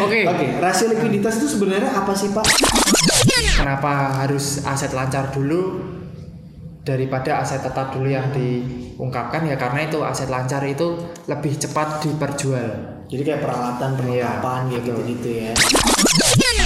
[0.00, 0.26] Oke.
[0.26, 2.46] Oke, rasio likuiditas itu sebenarnya apa sih Pak?
[3.58, 5.80] Kenapa harus aset lancar dulu
[6.84, 12.70] daripada aset tetap dulu yang diungkapkan ya karena itu aset lancar itu lebih cepat diperjual.
[13.08, 14.96] Jadi kayak peralatan perlengkapan Iya, kayak betul.
[14.96, 15.52] gitu-gitu ya.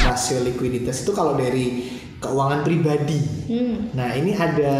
[0.09, 1.86] Rasio likuiditas itu kalau dari
[2.18, 3.20] keuangan pribadi.
[3.46, 3.95] Hmm.
[3.95, 4.75] Nah ini ada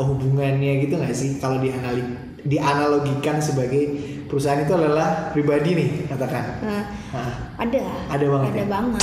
[0.00, 2.04] hubungannya gitu nggak sih kalau dianali
[2.44, 3.96] dianalogikan sebagai
[4.34, 6.58] perusahaan itu adalah pribadi nih katakan.
[6.58, 6.82] Nah,
[7.14, 7.82] Nah, ada.
[8.10, 8.66] Ada banget Ada ya?
[8.66, 9.02] banget.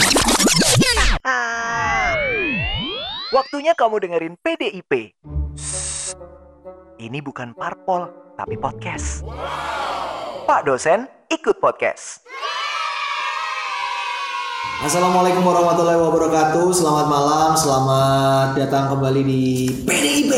[3.32, 5.16] Waktunya kamu dengerin PDIP.
[7.00, 9.24] Ini bukan parpol, tapi podcast.
[10.44, 12.28] Pak dosen, ikut podcast.
[14.82, 16.74] Assalamualaikum warahmatullahi wabarakatuh.
[16.74, 19.44] Selamat malam, selamat datang kembali di
[19.86, 20.34] PDIP.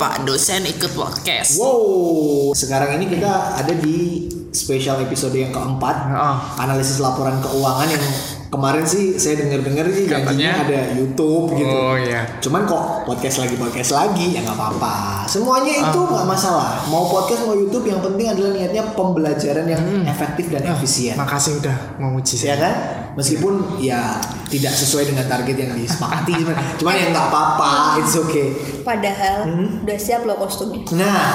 [0.00, 1.60] Pak dosen ikut podcast.
[1.60, 3.28] Wow, sekarang ini kita
[3.60, 6.36] ada di special episode yang keempat, Heeh.
[6.56, 8.00] analisis laporan keuangan yang
[8.48, 11.68] kemarin sih saya dengar-dengar sih janjinya ada YouTube gitu.
[11.68, 12.24] Oh iya.
[12.40, 15.28] Cuman kok podcast lagi podcast lagi ya nggak apa-apa.
[15.28, 16.80] Semuanya itu nggak masalah.
[16.88, 21.20] Mau podcast mau YouTube yang penting adalah niatnya pembelajaran yang efektif dan efisien.
[21.20, 22.64] Makasih udah memuji Ya saya.
[22.64, 22.74] kan?
[23.18, 24.14] Meskipun ya
[24.46, 28.54] tidak sesuai dengan target yang disepakati, cuman, cuman ya nggak apa-apa, it's okay.
[28.80, 29.82] Padahal Hmm?
[29.82, 30.86] udah siap loh kostumnya.
[30.94, 31.26] Nah,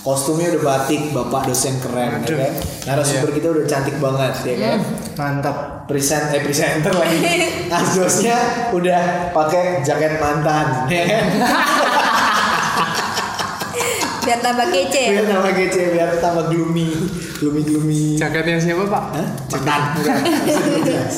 [0.00, 2.32] kostumnya udah batik, bapak dosen keren, Aduh.
[2.32, 2.52] ya kan?
[2.88, 4.78] Narasumber kita udah cantik banget, ya kan?
[5.14, 5.56] Mantap.
[5.84, 7.16] Present, eh presenter lagi.
[7.76, 8.36] Asdosnya
[8.72, 11.24] udah pakai jaket mantan, ya kan?
[14.28, 15.04] Biar tambah kece.
[15.08, 16.92] Biar tambah kece, biar tambah gloomy,
[17.40, 18.02] gloomy gloomy.
[18.20, 19.04] Jaketnya siapa pak?
[19.16, 19.28] Hah?
[19.56, 20.20] Mantan, bukan?
[20.84, 21.16] Jelas.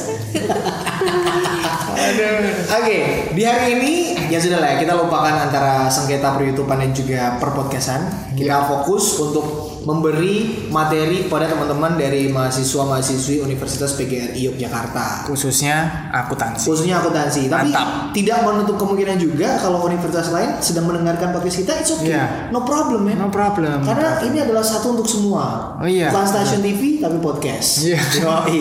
[2.71, 2.99] Oke,
[3.35, 3.93] di hari ini
[4.31, 8.07] ya sudah lah ya, kita lupakan antara sengketa per YouTubean dan juga per podcastan.
[8.39, 10.37] Kita fokus untuk memberi
[10.69, 15.25] materi kepada teman-teman dari mahasiswa-mahasiswi Universitas PGRI Yogyakarta.
[15.25, 16.69] Khususnya akuntansi.
[16.69, 18.13] Khususnya akuntansi, tapi Mantap.
[18.13, 22.53] tidak menutup kemungkinan juga kalau universitas lain sedang mendengarkan podcast kita, it's okay, Iya.
[22.53, 23.17] no problem man.
[23.17, 23.81] No problem.
[23.81, 25.77] Karena ini adalah satu untuk semua.
[25.81, 26.13] Oh iya.
[26.13, 27.81] Bukan stasiun TV tapi podcast.
[27.83, 28.01] Iya.
[28.21, 28.61] Yoi.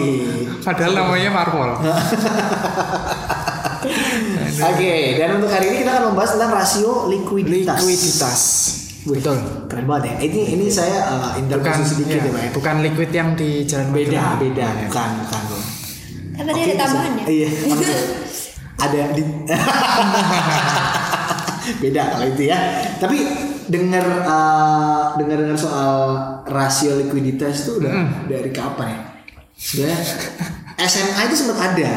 [0.64, 1.70] Padahal namanya Marvel.
[4.60, 7.80] Oke, dan untuk hari ini kita akan membahas tentang rasio likuiditas.
[7.80, 8.42] Likuiditas.
[9.02, 9.38] Betul.
[9.66, 10.14] Keren banget ya.
[10.28, 12.50] Ini ini saya uh, Bukan intervensi sedikit ya, ya, Pak ya.
[12.52, 14.38] bukan liquid yang di jalan Beda, Magelang.
[14.38, 14.82] beda, Iya.
[14.86, 15.64] bukan, bukan loh.
[16.30, 16.82] Kan tadi ada bisa.
[16.82, 17.24] tambahannya.
[17.26, 17.48] Iya.
[18.78, 19.24] ada di
[21.80, 22.58] beda kalau itu ya.
[22.98, 23.18] Tapi
[23.68, 25.92] dengar uh, dengar dengar soal
[26.44, 28.10] rasio likuiditas itu udah Hmm.
[28.26, 29.00] dari kapan ya?
[29.54, 30.00] Sebenarnya
[30.80, 31.92] SMA itu sempat ada.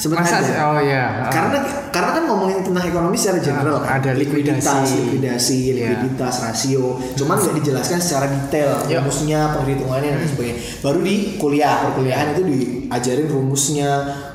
[0.00, 0.40] Sempat Masa?
[0.64, 1.28] Oh iya.
[1.28, 1.60] Karena
[1.92, 3.86] karena kan ngomongin tentang ekonomi secara general kan.
[3.86, 4.96] Ah, ada likuiditas, likuidasi.
[4.96, 5.72] likuidasi, Iya.
[5.76, 6.84] likuiditas, rasio.
[7.12, 9.04] Cuman nggak dijelaskan secara detail Yuk.
[9.04, 10.56] rumusnya, penghitungannya dan sebagainya.
[10.80, 13.90] Baru di kuliah perkuliahan itu diajarin rumusnya,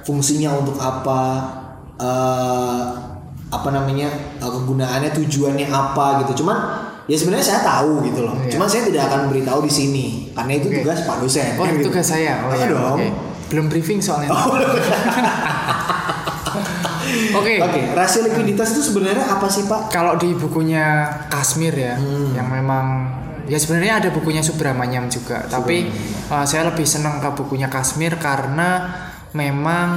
[0.05, 1.21] fungsinya untuk apa,
[1.97, 2.81] eh,
[3.47, 6.45] apa namanya, eh, kegunaannya, tujuannya apa gitu.
[6.45, 6.57] Cuman
[7.05, 8.37] ya sebenarnya saya tahu gitu loh.
[8.37, 8.53] Iya.
[8.53, 10.77] Cuman saya tidak akan beritahu di sini karena itu Oke.
[10.81, 11.57] tugas Pak dosen.
[11.57, 11.89] Oh kan gitu.
[11.89, 12.45] tugas saya.
[12.45, 12.67] Oh Ah, iya.
[12.69, 12.97] dong.
[12.97, 13.07] oke.
[13.51, 14.33] Belum briefing soalnya.
[17.35, 17.61] Oke.
[17.61, 19.91] Oke, rasio likuiditas itu sebenarnya apa sih Pak?
[19.93, 21.95] Kalau di bukunya Kasmir ya,
[22.33, 23.07] yang memang
[23.45, 25.87] ya sebenarnya ada bukunya Subramanyam juga, tapi
[26.33, 28.89] uh, saya lebih senang ke bukunya Kasmir karena
[29.35, 29.89] memang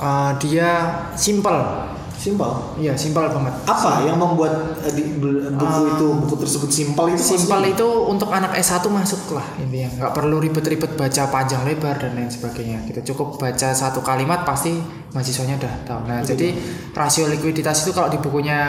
[0.00, 1.99] uh, dia simple.
[2.20, 2.52] Simpel.
[2.76, 3.54] Iya, simpel banget.
[3.64, 8.28] apa yang membuat eh, di, bu- buku itu buku tersebut simpel itu Simpel itu untuk
[8.28, 9.88] anak S1 masuk lah intinya.
[9.96, 12.84] Nggak perlu ribet-ribet baca panjang lebar dan lain sebagainya.
[12.84, 13.16] Gitu.
[13.16, 14.76] Cukup baca satu kalimat pasti
[15.16, 16.00] mahasiswanya udah tahu.
[16.04, 16.52] Nah, jadi
[16.92, 18.68] rasio likuiditas itu kalau di bukunya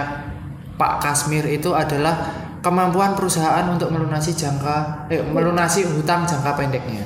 [0.80, 2.32] Pak Kasmir itu adalah
[2.64, 7.04] kemampuan perusahaan untuk melunasi jangka eh, melunasi hutang jangka pendeknya.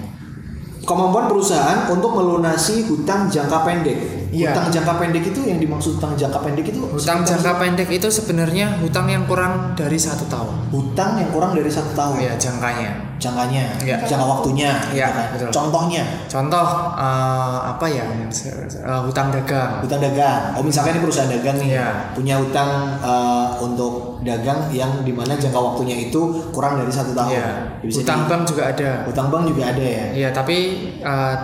[0.85, 4.51] kemampuan perusahaan untuk melunasi hutang jangka pendek Iya.
[4.51, 8.65] hutang jangka pendek itu yang dimaksud hutang jangka pendek itu Hutang jangka pendek itu sebenarnya
[8.77, 10.67] hutang yang kurang dari satu tahun.
[10.69, 12.91] hutang yang kurang dari satu tahun Ya, jangkanya.
[13.15, 13.95] jangkanya Iya.
[14.01, 15.25] jangka waktunya Iya, gitu kan.
[15.31, 15.49] betul.
[15.49, 18.03] contohnya Contoh eh, apa ya?
[18.03, 19.79] Eh, hutang dagang.
[19.79, 21.87] hutang dagang oh misalkan ini perusahaan dagang nih Iya.
[22.11, 22.69] punya hutang
[22.99, 26.19] eh, untuk dagang yang di mana jangka waktunya itu
[26.51, 27.47] kurang dari satu tahun Iya.
[27.79, 28.89] Ya, Hutang di- bank juga ada.
[29.05, 30.57] hutang bank juga ada ya Iya, tapi
[30.99, 31.35] eh,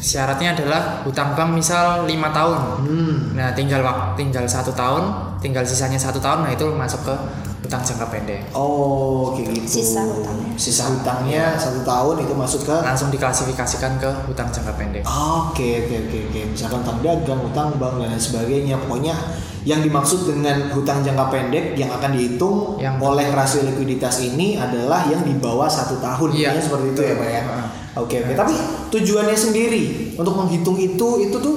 [0.00, 2.56] syaratnya adalah hutang bank misal lima tahun.
[2.82, 3.14] hmm.
[3.36, 7.14] Nah, tinggal wak- tinggal satu tahun, tinggal sisanya satu tahun, nah itu masuk ke
[7.60, 8.40] hutang jangka pendek.
[8.56, 9.84] Oh, kayak gitu.
[9.84, 10.50] Sisa hutangnya.
[10.56, 12.76] Sisa hutangnya satu tahun itu masuk ke.
[12.80, 15.04] Langsung diklasifikasikan ke hutang jangka pendek.
[15.04, 16.40] Oke, oke, oke, oke.
[16.56, 18.74] Misalkan hutang dagang, hutang bank dan lain sebagainya.
[18.80, 19.12] Pokoknya
[19.68, 25.04] yang dimaksud dengan hutang jangka pendek yang akan dihitung Yang- oleh rasio likuiditas ini adalah
[25.04, 26.32] yang di bawah satu tahun.
[26.32, 26.56] Iya.
[26.56, 27.42] Seperti itu ya, pak ya.
[27.96, 28.32] Oke oke.
[28.34, 28.54] Tapi
[28.90, 29.82] tujuannya sendiri
[30.14, 31.56] untuk menghitung itu itu tuh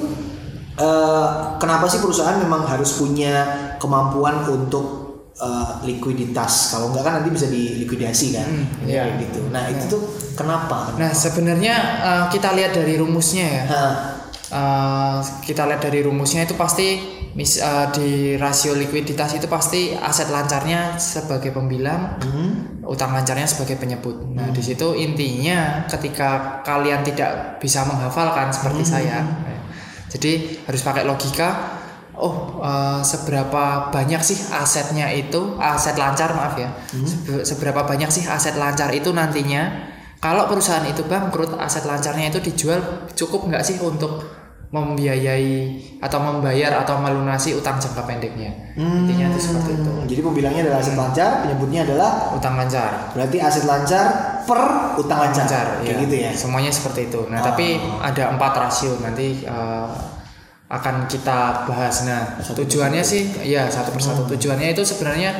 [0.74, 1.26] eh,
[1.58, 3.46] kenapa sih perusahaan memang harus punya
[3.78, 4.86] kemampuan untuk
[5.34, 6.74] eh, likuiditas?
[6.74, 8.48] Kalau enggak kan nanti bisa dilikuidasi kan?
[8.50, 9.18] Hmm, Ya, iya.
[9.22, 9.46] gitu.
[9.50, 10.02] Nah itu tuh
[10.34, 10.94] kenapa?
[10.98, 13.64] Nah sebenarnya eh, kita lihat dari rumusnya ya.
[13.70, 13.92] Hah,
[14.54, 17.02] Eh, kita lihat dari rumusnya itu pasti
[17.34, 23.74] mis, eh, di rasio likuiditas itu pasti aset lancarnya sebagai pembilang, hmm, utang lancarnya sebagai
[23.82, 24.14] penyebut.
[24.30, 29.58] Nah di situ intinya ketika kalian tidak bisa menghafalkan seperti saya, ya,
[30.14, 31.82] jadi harus pakai logika.
[32.14, 36.70] Oh eh, seberapa banyak sih asetnya itu aset lancar maaf ya,
[37.02, 39.90] Sebe- seberapa banyak sih aset lancar itu nantinya
[40.22, 44.43] kalau perusahaan itu bangkrut, aset lancarnya itu dijual cukup nggak sih untuk
[44.74, 45.54] membiayai
[46.02, 48.50] atau membayar atau melunasi utang jangka pendeknya?
[48.74, 49.86] Intinya itu seperti itu.
[49.86, 53.14] Hmm, Jadi pembilangnya adalah aset lancar, penyebutnya adalah Utang lancar.
[53.14, 54.06] berarti aset lancar
[54.42, 54.60] per
[54.98, 56.02] utang lancar, Lancar, kayak ya.
[56.02, 56.30] gitu ya.
[56.34, 57.22] Semuanya seperti itu.
[57.30, 57.46] Nah, Oh.
[57.46, 59.88] tapi ada empat rasio nanti eh,
[60.66, 62.02] akan kita bahas.
[62.02, 64.26] Nah, tujuannya sih, ya satu persatu.
[64.26, 65.30] Tujuannya itu sebenarnya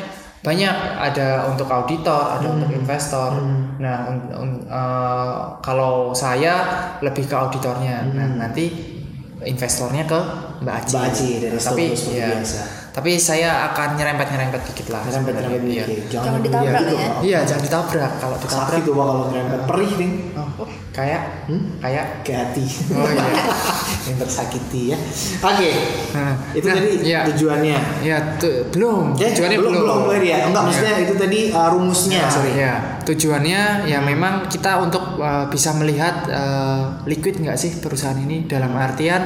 [0.40, 0.76] banyak.
[1.00, 3.34] Ada untuk auditor, ada untuk investor.
[3.76, 6.54] Nah, un- un- eh, kalau saya
[7.02, 8.06] lebih ke auditornya.
[8.06, 8.93] Nah, nanti
[9.42, 10.20] investornya ke
[10.60, 10.92] Mbak Aci.
[10.92, 12.60] Mbak Aci dari tapi ya, biasa.
[12.90, 15.02] tapi saya akan nyerempet nyerempet dikit lah.
[15.02, 15.48] Nyerempet sebenarnya.
[15.50, 15.84] nyerempet Iya.
[15.84, 16.06] dikit.
[16.12, 17.08] Jangan dulu ditabrak gitu, ya.
[17.20, 18.12] Iya, jangan ditabrak.
[18.16, 20.10] Kalau ditabrak Sakit tuh kalau nyerempet perih nih.
[20.54, 21.50] Oh, kayak
[21.82, 22.62] kayak ke hati
[22.94, 23.26] Oh, iya.
[24.06, 24.98] yang tersakiti ya
[25.42, 25.70] oke
[26.14, 27.20] Nah, itu nah, tadi iya.
[27.26, 30.68] tujuannya ya tu- belum Eh, tujuannya belum belum belum ya enggak Iya.
[30.70, 36.26] maksudnya itu tadi uh, rumusnya sorry ya tujuannya ya memang kita untuk uh, bisa melihat
[36.28, 39.22] uh, liquid nggak sih perusahaan ini dalam artian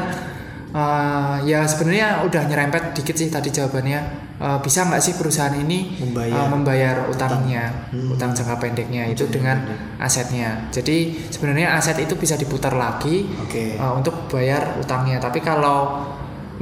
[0.73, 5.99] uh, ya sebenarnya udah nyerempet dikit sih tadi jawabannya Uh, bisa nggak sih perusahaan ini
[5.99, 6.31] Membayar.
[6.31, 9.67] uh, membayar utangnya utang jangka pendeknya itu dengan
[9.99, 13.75] asetnya jadi sebenarnya aset itu bisa diputar lagi Oke.
[13.75, 15.19] uh, untuk bayar utangnya.
[15.19, 16.07] Tapi kalau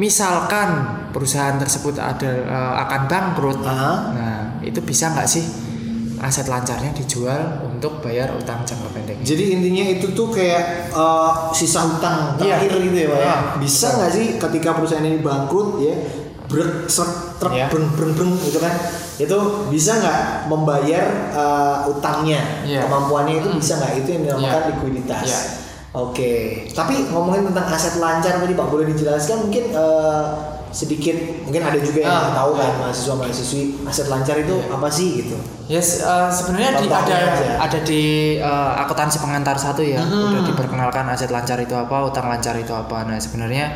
[0.01, 0.69] misalkan
[1.13, 4.13] perusahaan tersebut ada uh, akan bangkrut, Ah.
[4.17, 5.45] nah itu bisa nggak sih
[6.27, 9.23] aset lancarnya dijual untuk bayar utang jangka pendeknya?
[9.23, 12.59] jadi intinya itu tuh kayak uh, sisa hutang Iya.
[12.59, 15.95] terakhir gitu ya Pak ya Ah, bisa nggak sih ketika perusahaan ini bangkrut ya
[16.47, 17.67] brek seret truk Iya.
[17.71, 18.75] breng breng breng gitu kan
[19.17, 22.85] itu bisa nggak membayar uh, utangnya Iya.
[22.85, 24.69] kemampuannya itu bisa nggak itu yang dinamakan Iya.
[24.73, 25.41] likuiditas Iya.
[25.93, 26.33] oke
[26.71, 32.05] tapi ngomongin tentang aset lancar tadi pak boleh dijelaskan mungkin uh, sedikit mungkin ada juga
[32.05, 32.77] yang Ah, tahu kan iya.
[32.79, 35.37] mahasiswa mahasiswi aset lancar itu apa sih gitu
[35.67, 37.49] Yes, uh, sebenarnya di, ada aja.
[37.59, 38.03] ada di
[38.39, 43.03] uh, akuntansi pengantar satu ya, udah diperkenalkan aset lancar itu apa, utang lancar itu apa.
[43.03, 43.75] Nah sebenarnya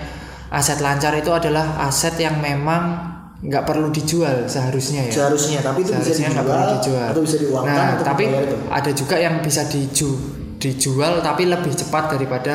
[0.50, 3.10] aset lancar itu adalah aset yang memang
[3.40, 5.12] nggak perlu dijual seharusnya ya.
[5.24, 7.06] seharusnya tapi itu bisa Seharusnya nggak dijual, perlu dijual.
[7.08, 10.10] atau bisa diuangkan Nah, tapi itu ada juga yang bisa diju,
[10.60, 12.54] dijual tapi lebih cepat daripada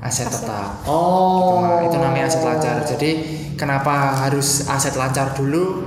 [0.00, 0.82] aset tetap.
[0.84, 2.76] oh Nah, itu namanya aset lancar.
[2.80, 3.10] Jadi
[3.54, 5.82] kenapa harus aset lancar dulu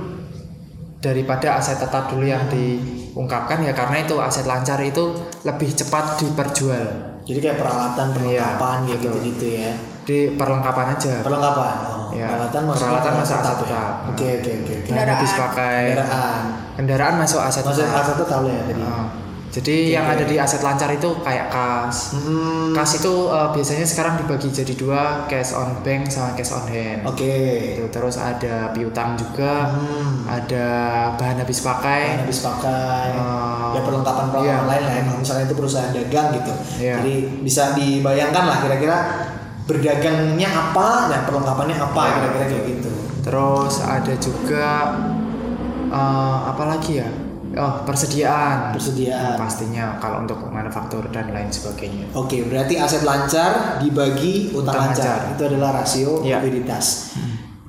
[0.98, 5.02] daripada aset tetap dulu yang diungkapkan ya karena itu aset lancar itu
[5.42, 6.86] lebih cepat diperjual
[7.22, 9.14] jadi kayak peralatan perlengkapan Iya, kayak betul.
[9.18, 9.70] gitu gitu ya
[10.02, 11.14] di perlengkapan aja.
[11.22, 13.58] perlengkapan oh, Ya, peralatan masuk peralatan masuk aset ya?
[13.58, 13.90] tetap.
[14.04, 16.42] oke oke oke habis pakai kendaraan
[16.76, 17.98] kendaraan masuk aset masuk tetap.
[17.98, 19.06] aset tetap ya tadi Ah,
[19.52, 22.16] jadi yang ada di aset lancar itu kayak kas.
[22.16, 26.64] Hmm, Kas itu eh, biasanya sekarang dibagi jadi dua, cash on bank sama cash on
[26.64, 27.04] hand.
[27.04, 27.84] oke Gitu.
[27.86, 30.24] Terus ada piutang juga, Hmm.
[30.24, 30.66] ada
[31.14, 32.24] bahan habis pakai.
[32.24, 34.68] habis pakai Eh, ya perlengkapan perlengkapan iya.
[34.68, 36.94] lain lah ya misalnya itu perusahaan dagang gitu Iya.
[36.98, 38.98] jadi bisa dibayangkan lah kira-kira
[39.62, 42.90] berdagangnya apa dan perlengkapannya apa kira-kira kayak gitu
[43.22, 44.68] Terus ada juga
[45.86, 47.08] eh, apa lagi ya?
[47.52, 48.72] Oh persediaan.
[48.72, 49.36] Persediaan.
[49.36, 52.08] Pastinya kalau untuk manufaktur dan lain sebagainya.
[52.12, 55.18] Oke, berarti aset lancar dibagi utang, Utang lancar.
[55.20, 55.36] lancar.
[55.36, 56.40] Itu adalah rasio Iya.
[56.40, 57.12] likuiditas.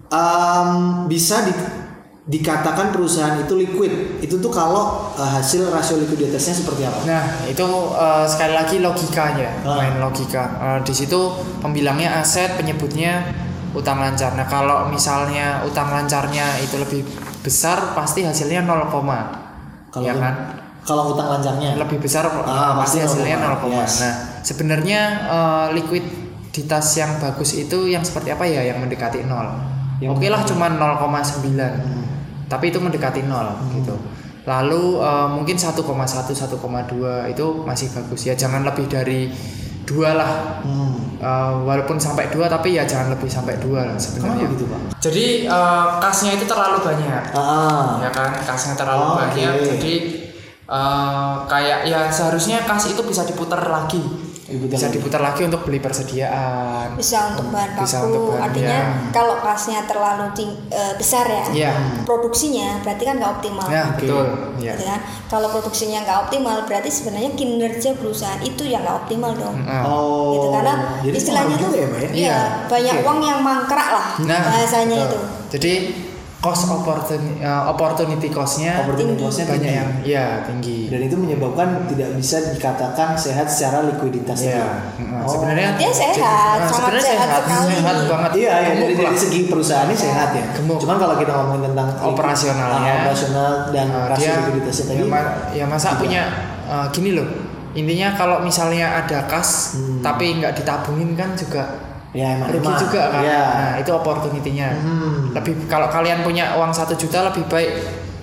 [0.07, 0.69] Em,
[1.05, 1.81] bisa di-
[2.23, 3.91] dikatakan perusahaan itu liquid.
[4.19, 6.99] Itu tuh kalau eh, hasil rasio likuiditasnya seperti apa?
[7.03, 9.77] Nah itu eh, sekali lagi logikanya, Ah.
[9.77, 10.43] main logika.
[10.55, 11.19] Eh, di situ
[11.59, 13.25] pembilangnya aset, penyebutnya
[13.73, 14.37] utang lancar.
[14.37, 17.01] Nah kalau misalnya utang lancarnya itu lebih
[17.41, 18.87] besar, pasti hasilnya 0,
[19.93, 20.35] Kalau ya kan?
[20.83, 23.93] kalau utang lancarnya Lebih besar Ah, pasti pasti hasilnya 0, 0, yes.
[24.03, 28.65] Nah sebenarnya eh, likuiditas yang bagus itu yang seperti apa ya?
[28.67, 32.03] Yang mendekati 0 Yang Oke lah cuma 0,9
[32.51, 33.95] tapi itu mendekati 0 gitu.
[34.43, 38.35] Lalu eh, mungkin 1,1 1,2 itu masih bagus ya.
[38.35, 39.31] Jangan lebih dari
[39.87, 40.31] dua lah.
[40.63, 41.12] Hmm.
[41.23, 44.79] Eh, walaupun sampai dua tapi ya jangan lebih sampai dua lah Kenapa sebenarnya gitu, Pak?
[44.99, 47.23] jadi eh, kasnya itu terlalu banyak.
[47.31, 48.35] Ah, ya kan?
[48.37, 49.51] Kasnya terlalu Oh, banyak.
[49.55, 49.65] Oke.
[49.71, 49.93] jadi
[50.65, 54.03] eh, kayak ya seharusnya kas itu bisa diputar lagi
[54.55, 54.95] Diputar bisa lagi.
[54.95, 56.87] diputar lagi untuk beli persediaan.
[56.93, 58.85] bisa untuk bahan baku Bisa untuk bahan, artinya ya.
[59.09, 61.71] kalau kasnya terlalu ting- eh, besar ya Iya.
[62.03, 64.25] produksinya berarti kan nggak optimal Ya, betul.
[64.57, 64.73] Ya.
[64.73, 64.99] Gitu kan?
[65.27, 70.33] kalau produksinya nggak optimal berarti sebenarnya kinerja perusahaan itu yang nggak optimal dong Nah, Oh.
[70.33, 72.09] gitu karena jadi istilahnya tuh ya, ya?
[72.13, 73.03] iya, banyak Oke.
[73.03, 75.09] uang yang mangkrak lah Nah, bahasanya betul.
[75.09, 75.19] itu
[75.53, 75.73] Jadi
[76.43, 79.23] cost opportunity, opportunity cost-nya Opportunity Tinggi.
[79.23, 79.79] cost-nya banyak tinggi.
[79.79, 80.79] yang ya tinggi.
[80.91, 84.51] dan itu menyebabkan tidak bisa dikatakan sehat secara likuiditas Iya.
[84.51, 84.63] itu.
[85.01, 85.29] Mm, Oh.
[85.29, 86.19] Sebenarnya Dia sehat,
[86.59, 87.71] nah, sangat sebenarnya sehat sekali.
[87.71, 88.31] sehat banget.
[88.35, 90.45] Iya, ya, dari, dari segi perusahaannya sehat ya.
[90.53, 90.77] Gemuk.
[90.77, 92.93] Cuman kalau kita ngomongin tentang Operasionalnya.
[92.99, 94.99] Operasional dan Nah, rasio dia likuiditasnya tadi.
[94.99, 95.99] ya, ma- ya masa tidak.
[96.01, 96.23] punya
[96.65, 97.27] eh, gini loh.
[97.73, 99.97] Intinya kalau misalnya ada kas Hmm.
[99.99, 101.63] tapi nggak ditabungin kan juga
[102.13, 103.21] ya emang rugi juga kan.
[103.25, 103.43] Ya.
[103.43, 104.69] Nah, itu opportunity-nya.
[104.77, 105.33] Hmm.
[105.33, 107.71] Lebih kalau kalian punya uang satu juta lebih baik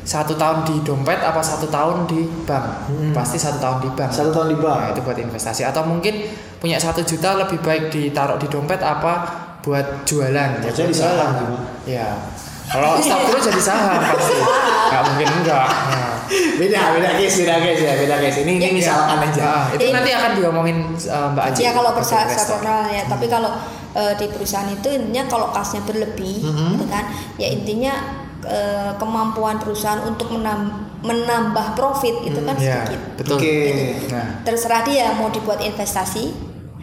[0.00, 2.66] satu tahun di dompet apa satu tahun di bank?
[2.88, 3.12] Hmm.
[3.12, 4.11] Pasti satu tahun di bank.
[4.14, 4.78] Satu tahun di bank.
[4.80, 6.25] Nah, itu buat investasi atau mungkin
[6.62, 9.12] punya satu juta lebih baik ditaruh di dompet apa
[9.61, 10.64] buat jualan?
[10.64, 11.30] Harusnya buat di saham jualan.
[11.37, 11.56] gitu.
[11.99, 12.09] Ya.
[12.71, 14.35] Kalau staf dulu jadi saham pasti.
[14.87, 15.69] Nggak mungkin enggak.
[15.69, 16.09] Nah.
[16.61, 19.91] beda beda case beda case ya beda case ini ini misalkan aja Nah, itu Ini-
[19.93, 21.61] nanti akan diomongin uh, Mbak Aji.
[21.61, 23.50] ya kalau personal ya tapi kalau
[23.91, 26.67] eh, di perusahaan itu intinya kalau kasnya berlebih Mhm.
[26.71, 27.95] gitu kan ya intinya
[28.41, 33.35] eh, kemampuan perusahaan untuk menam- menambah profit itu kan Ya, sedikit betul.
[33.35, 33.55] Oke.
[34.09, 36.31] Nah, terserah dia mau dibuat investasi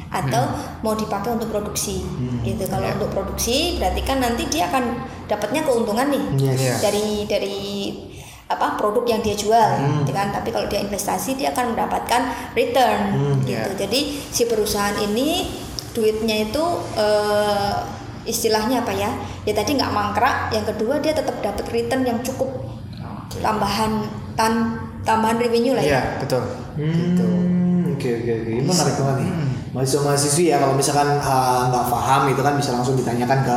[0.07, 0.43] atau
[0.81, 2.03] mau dipakai untuk produksi.
[2.41, 2.63] Gitu.
[2.63, 2.95] Kalau Ya.
[2.95, 4.83] untuk produksi berarti kan nanti dia akan
[5.27, 6.25] dapatnya keuntungan nih.
[6.55, 6.79] Yes.
[6.79, 7.57] Dari dari
[8.47, 10.31] apa produk yang dia jual gitu kan.
[10.31, 12.21] Tapi kalau dia investasi dia akan mendapatkan
[12.55, 12.99] return
[13.43, 13.67] gitu ya.
[13.75, 13.99] jadi
[14.31, 15.51] si perusahaan ini
[15.91, 16.63] duitnya itu
[16.95, 17.75] eh,
[18.23, 19.11] istilahnya apa ya?
[19.43, 22.47] Ya tadi nggak mangkrak yang kedua dia tetap dapat return yang cukup
[23.43, 25.91] tambahan tan tambahan revenue lah ya.
[25.91, 26.43] Iya, betul.
[26.77, 27.25] Gitu.
[27.25, 29.31] Hmm, Oke oke oke, ini menarik banget nih.
[29.71, 33.55] Mahasiswa mahasiswi ya kalau misalkan uh, nggak paham itu kan bisa langsung ditanyakan ke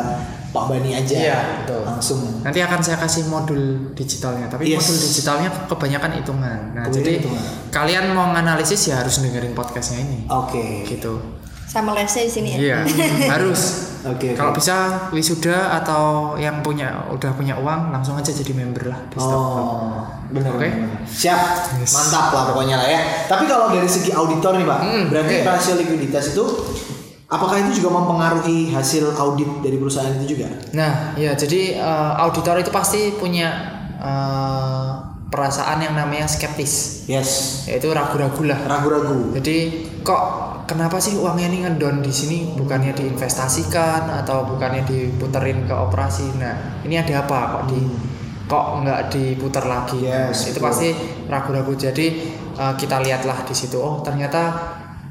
[0.51, 1.15] Pak Bani aja.
[1.15, 1.87] Iya, betul.
[1.87, 2.19] Langsung.
[2.43, 4.83] Nanti akan saya kasih modul digitalnya, tapi Yes.
[4.83, 6.59] modul digitalnya kebanyakan hitungan.
[6.75, 7.43] Nah, Kebanyakan jadi hitungan.
[7.71, 10.27] kalian mau nganalisis ya harus dengerin podcastnya ini.
[10.27, 10.83] Oke.
[10.85, 11.39] Gitu.
[11.71, 12.79] sama lesnya di sini ya Iya,
[13.39, 13.90] harus.
[14.03, 14.33] Oke.
[14.33, 14.59] Kalau oke.
[14.59, 14.77] bisa
[15.11, 16.05] wisuda atau
[16.35, 19.17] yang punya udah punya uang langsung aja jadi member lah di.
[19.17, 20.57] Oh, benar.
[20.57, 20.67] Oke.
[20.67, 21.05] benar.
[21.05, 21.41] Siap.
[21.77, 21.93] Yes.
[21.93, 23.01] Mantap lah pokoknya lah ya.
[23.27, 25.47] Tapi kalau dari segi auditor nih Pak, Hmm, berarti oke.
[25.47, 26.45] rasio likuiditas itu
[27.27, 30.49] apakah itu juga mempengaruhi hasil audit dari perusahaan itu juga?
[30.73, 33.49] Nah, ya jadi eh, auditor itu pasti punya
[33.97, 34.89] eh,
[35.31, 37.63] perasaan yang namanya skeptis, Yes.
[37.65, 38.59] yaitu ragu-ragu lah.
[38.67, 39.31] Ragu-ragu.
[39.31, 39.57] Jadi
[40.03, 40.23] kok
[40.71, 46.39] kenapa sih uangnya ini ngedon di sini bukannya diinvestasikan atau bukannya diputerin ke operasi?
[46.39, 47.81] Nah, ini ada apa kok di
[48.47, 50.07] kok nggak diputar lagi?
[50.07, 50.71] Yes, itu betul.
[50.71, 50.89] pasti
[51.27, 51.75] ragu-ragu.
[51.75, 52.07] Jadi
[52.55, 53.83] eh, kita lihatlah di situ.
[53.83, 54.43] Oh, ternyata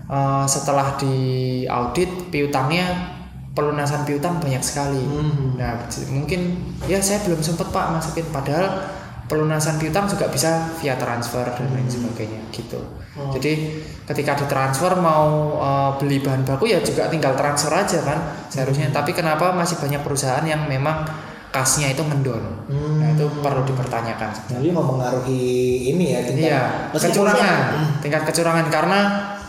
[0.08, 3.20] eh, setelah di audit piutangnya
[3.52, 5.04] pelunasan piutang banyak sekali.
[5.04, 5.60] Hmm.
[5.60, 5.84] Nah,
[6.16, 6.56] mungkin
[6.88, 8.88] ya saya belum sempet Pak masukin padahal
[9.30, 12.82] pelunasan piutang juga bisa via transfer dan lain sebagainya gitu.
[13.14, 13.30] Oh.
[13.30, 13.78] Jadi
[14.10, 18.20] ketika ditransfer mau uh, beli bahan baku ya juga tinggal transfer aja kan
[18.50, 18.90] seharusnya.
[18.90, 21.06] Tapi kenapa masih banyak perusahaan yang memang
[21.54, 22.42] kasnya itu mendon?
[22.74, 24.34] Nah, itu perlu dipertanyakan.
[24.50, 25.46] Jadi mempengaruhi
[25.94, 27.62] ini ya tingkat Iya, kecurangan,
[28.02, 29.00] tingkat kecurangan karena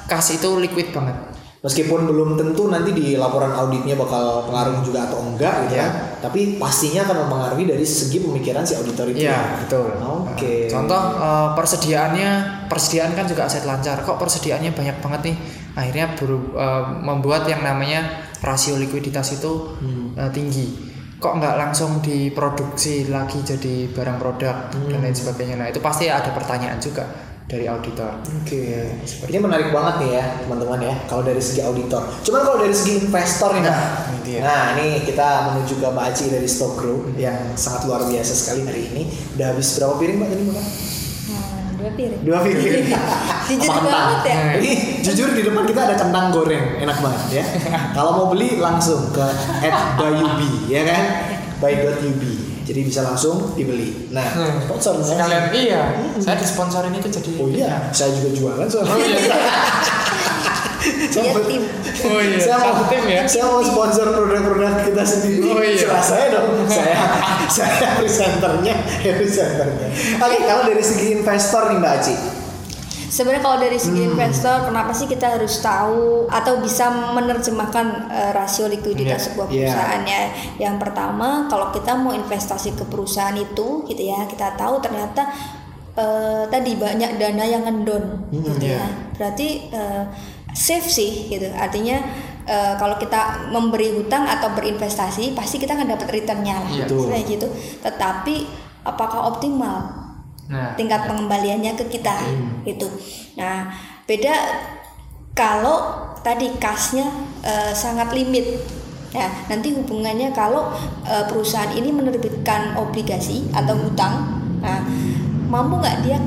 [0.05, 1.17] kas itu liquid banget.
[1.61, 5.85] Meskipun belum tentu nanti di laporan auditnya bakal pengaruh juga atau enggak gitu Iya.
[5.85, 5.93] kan.
[6.23, 9.21] Tapi pastinya akan mempengaruhi dari segi pemikiran si auditor itu.
[9.21, 9.93] Iya, betul.
[10.25, 10.65] Oke.
[10.65, 12.31] Nah, Contoh eh, persediaannya,
[12.67, 14.01] persediaan kan juga aset lancar.
[14.01, 15.37] Kok persediaannya banyak banget nih?
[15.75, 18.09] Akhirnya beru- eh, membuat yang namanya
[18.41, 20.17] rasio likuiditas itu Hmm.
[20.17, 20.89] eh, tinggi.
[21.21, 25.05] Kok nggak langsung diproduksi lagi jadi barang produk dan Hmm.
[25.05, 25.55] lain sebagainya.
[25.55, 27.05] Nah itu pasti ada pertanyaan juga
[27.51, 28.23] dari auditor.
[28.41, 28.63] Oke.
[29.27, 30.95] Ini menarik banget nih ya, teman-teman ya.
[31.11, 32.07] Kalau dari segi auditor.
[32.23, 33.63] Cuman kalau dari segi investor nih.
[33.67, 34.39] Nah, ini dia.
[34.39, 38.63] Nah, nih kita menuju ke Mbak Aci dari Stock Group yang sangat luar biasa sekali
[38.63, 39.03] hari ini.
[39.35, 40.57] Udah habis berapa piring, Mbak tadi, Mbak?
[41.27, 42.87] Nah, dua piring Dua piring.
[43.51, 43.91] Jujur Apa kentang?
[43.91, 44.39] banget ya.
[44.63, 44.71] Ini
[45.03, 47.45] jujur di depan kita ada kentang goreng, enak banget ya.
[47.99, 49.27] Kalau mau beli langsung ke
[49.99, 51.05] @bayubi ya kan?
[51.61, 52.23] by.ub.
[52.71, 54.15] Jadi bisa langsung dibeli.
[54.15, 54.23] Nah,
[54.63, 55.19] sponsor saya.
[55.19, 55.83] Sekalian iya,
[56.23, 57.31] saya disponsorin itu jadi.
[57.43, 58.95] Oh iya, saya juga jualan soalnya.
[60.81, 61.63] Dia tim
[62.09, 63.27] Oh iya, saya mau tim ya.
[63.27, 65.51] Saya mau sponsor produk-produk kita sendiri.
[65.51, 65.83] Oh iya.
[65.83, 66.65] Serah saya dong.
[66.71, 66.97] saya
[67.59, 69.89] saya presenternya, ya presenternya.
[70.23, 72.15] Oke, kalau dari segi investor nih Mbak Aci.
[73.11, 74.15] Sebenarnya kalau dari segi Hmm.
[74.15, 79.27] investor, kenapa sih kita harus tahu atau bisa menerjemahkan eh, rasio likuiditas Iya.
[79.27, 79.57] sebuah Iya.
[79.67, 80.23] perusahaan ya?
[80.63, 85.27] Yang pertama, kalau kita mau investasi ke perusahaan itu, gitu ya, kita tahu ternyata
[85.91, 88.79] eh, tadi banyak dana yang ngendon, gitu iya.
[88.79, 88.85] ya.
[89.19, 90.03] Berarti eh,
[90.55, 91.51] safe sih gitu.
[91.51, 91.99] Artinya
[92.47, 96.71] eh, kalau kita memberi hutang atau berinvestasi pasti kita akan dapat returnnya lah.
[96.71, 96.87] Iya.
[96.87, 97.11] Betul.
[97.11, 97.47] Kayak gitu.
[97.83, 98.35] Tetapi
[98.87, 99.99] apakah optimal?
[100.51, 102.50] Nah, tingkat pengembaliannya ke kita Hmm.
[102.65, 102.89] Gitu.
[103.37, 103.71] Nah,
[104.05, 104.35] beda
[105.33, 107.09] kalau tadi kasnya
[107.45, 108.61] eh, sangat limit.
[109.11, 110.71] Ya, nanti hubungannya kalau
[111.03, 114.87] eh, perusahaan ini menerbitkan obligasi atau hutang, nah,
[115.51, 116.19] mampu nggak dia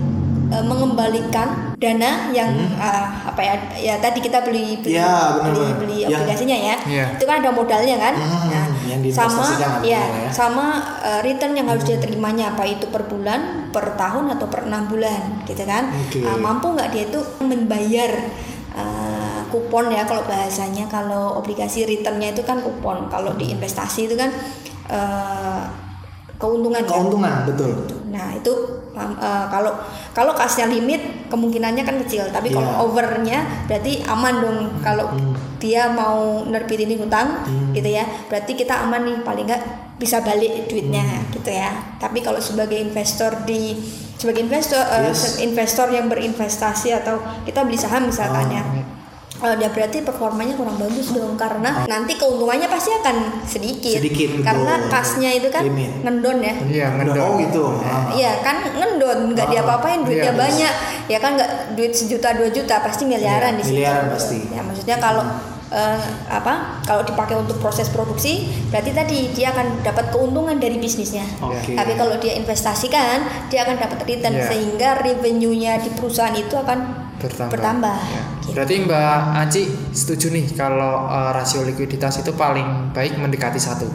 [0.53, 3.55] eh, mengembalikan dana yang eh, apa ya?
[3.75, 5.01] Ya tadi kita beli beli Hmm.
[5.01, 6.75] Ya, beli, beli Yang- obligasinya ya.
[6.85, 7.05] Iya.
[7.17, 8.13] Itu kan ada modalnya kan.
[8.13, 10.29] Hmm, Nah, yang sama diinvestasikan ya, ya.
[10.29, 10.65] sama
[11.01, 14.85] uh, return yang harus dia terimanya apa itu per bulan, per tahun atau per enam
[14.85, 15.89] bulan, gitu kan?
[15.89, 16.21] Oke.
[16.21, 18.11] Uh, mampu nggak dia itu membayar
[18.77, 24.13] uh, kupon ya kalau bahasanya kalau obligasi returnnya itu kan kupon, kalau di investasi itu
[24.13, 24.29] kan
[24.89, 25.61] uh,
[26.37, 26.81] keuntungan.
[26.81, 26.89] kan?
[26.89, 27.71] Keuntungan betul.
[28.13, 28.51] Nah itu
[28.93, 29.73] uh, kalau
[30.13, 32.61] kalau kasnya limit kemungkinannya kan kecil, tapi Iya.
[32.61, 35.33] kalau overnya berarti aman dong kalau Hmm.
[35.57, 37.41] dia mau nerbitin hutang
[37.73, 39.63] gitu ya, berarti kita aman nih paling nggak
[39.97, 41.33] bisa balik duitnya Hmm.
[41.33, 41.73] gitu ya.
[41.97, 43.73] Tapi kalau sebagai investor di
[44.13, 45.41] sebagai investor uh, Yes.
[45.41, 48.63] investor yang berinvestasi atau kita beli saham misalkan Oh, ya.
[49.43, 54.87] Uh, ya berarti performanya kurang bagus dong karena nanti keuntungannya pasti akan sedikit, Sedikit, karena
[54.87, 55.99] kasnya itu kan Limit.
[55.99, 57.19] ngendon ya iya ngendor.
[57.19, 57.63] Oh gitu.
[57.77, 58.07] Ah.
[58.09, 60.39] Iya kan ngendon nggak Ah, diapa-apain duitnya iya.
[60.39, 60.73] banyak
[61.05, 64.39] ya kan nggak duit sejuta dua juta pasti miliaran Iya, di situ miliaran pasti.
[64.47, 65.23] ya maksudnya kalau
[65.69, 71.27] eh, apa kalau dipakai untuk proses produksi berarti tadi dia akan dapat keuntungan dari bisnisnya
[71.37, 71.75] Oke.
[71.75, 73.19] tapi kalau dia investasikan
[73.49, 74.47] dia akan dapat return Iya.
[74.47, 76.79] sehingga revenue-nya di perusahaan itu akan
[77.19, 77.51] bertambah.
[77.51, 77.99] bertambah.
[78.07, 78.23] Ya.
[78.43, 78.53] Gitu.
[78.53, 83.87] Berarti Mbak Aci setuju nih kalau uh, rasio likuiditas itu paling baik mendekati satu.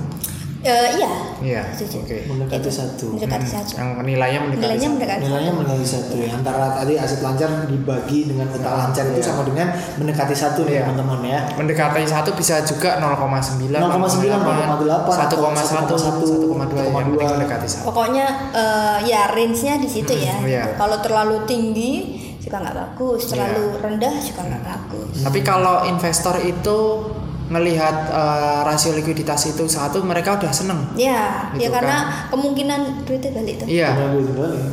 [0.59, 1.07] Eh, iya
[1.39, 1.63] Iya.
[1.71, 2.27] Oke.
[2.27, 3.07] Mendekati Itu, satu.
[3.15, 4.95] mendekati Hmm, satu Yang nilainya mendekati nilainya satu.
[4.99, 6.31] mendekati Nilainya mendekati satu ya.
[6.35, 9.23] Antara tadi aset lancar dibagi dengan utang lancar itu Iya.
[9.23, 10.83] sama dengan mendekati satu nih Iya.
[10.83, 11.39] teman-teman ya.
[11.55, 17.39] Mendekati satu bisa juga 0,9, 0,9, 0,8, 1,1, 1,2 yang penting 1,2.
[17.39, 17.83] mendekati satu.
[17.87, 20.35] Pokoknya eh, ya range-nya di situ ya.
[20.35, 20.63] Hmm, iya.
[20.67, 20.75] gitu.
[20.75, 21.93] Kalau terlalu tinggi
[22.39, 25.15] juga nggak bagus, terlalu rendah juga nggak bagus.
[25.27, 26.79] Tapi kalau investor itu
[27.49, 30.85] melihat uh, rasio likuiditas itu satu, mereka udah seneng.
[30.95, 33.67] Ya, Gitu ya karena kemungkinan duitnya balik tuh.
[33.67, 33.89] Iya.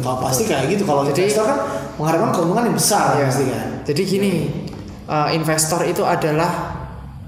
[0.03, 1.59] Nggak pasti kayak gitu kalau Jadi- investor kan
[1.95, 3.25] mengharapkan keuntungan yang besar Iya.
[3.31, 3.67] pasti kan.
[3.87, 4.33] Jadi gini,
[5.07, 6.51] uh, investor itu adalah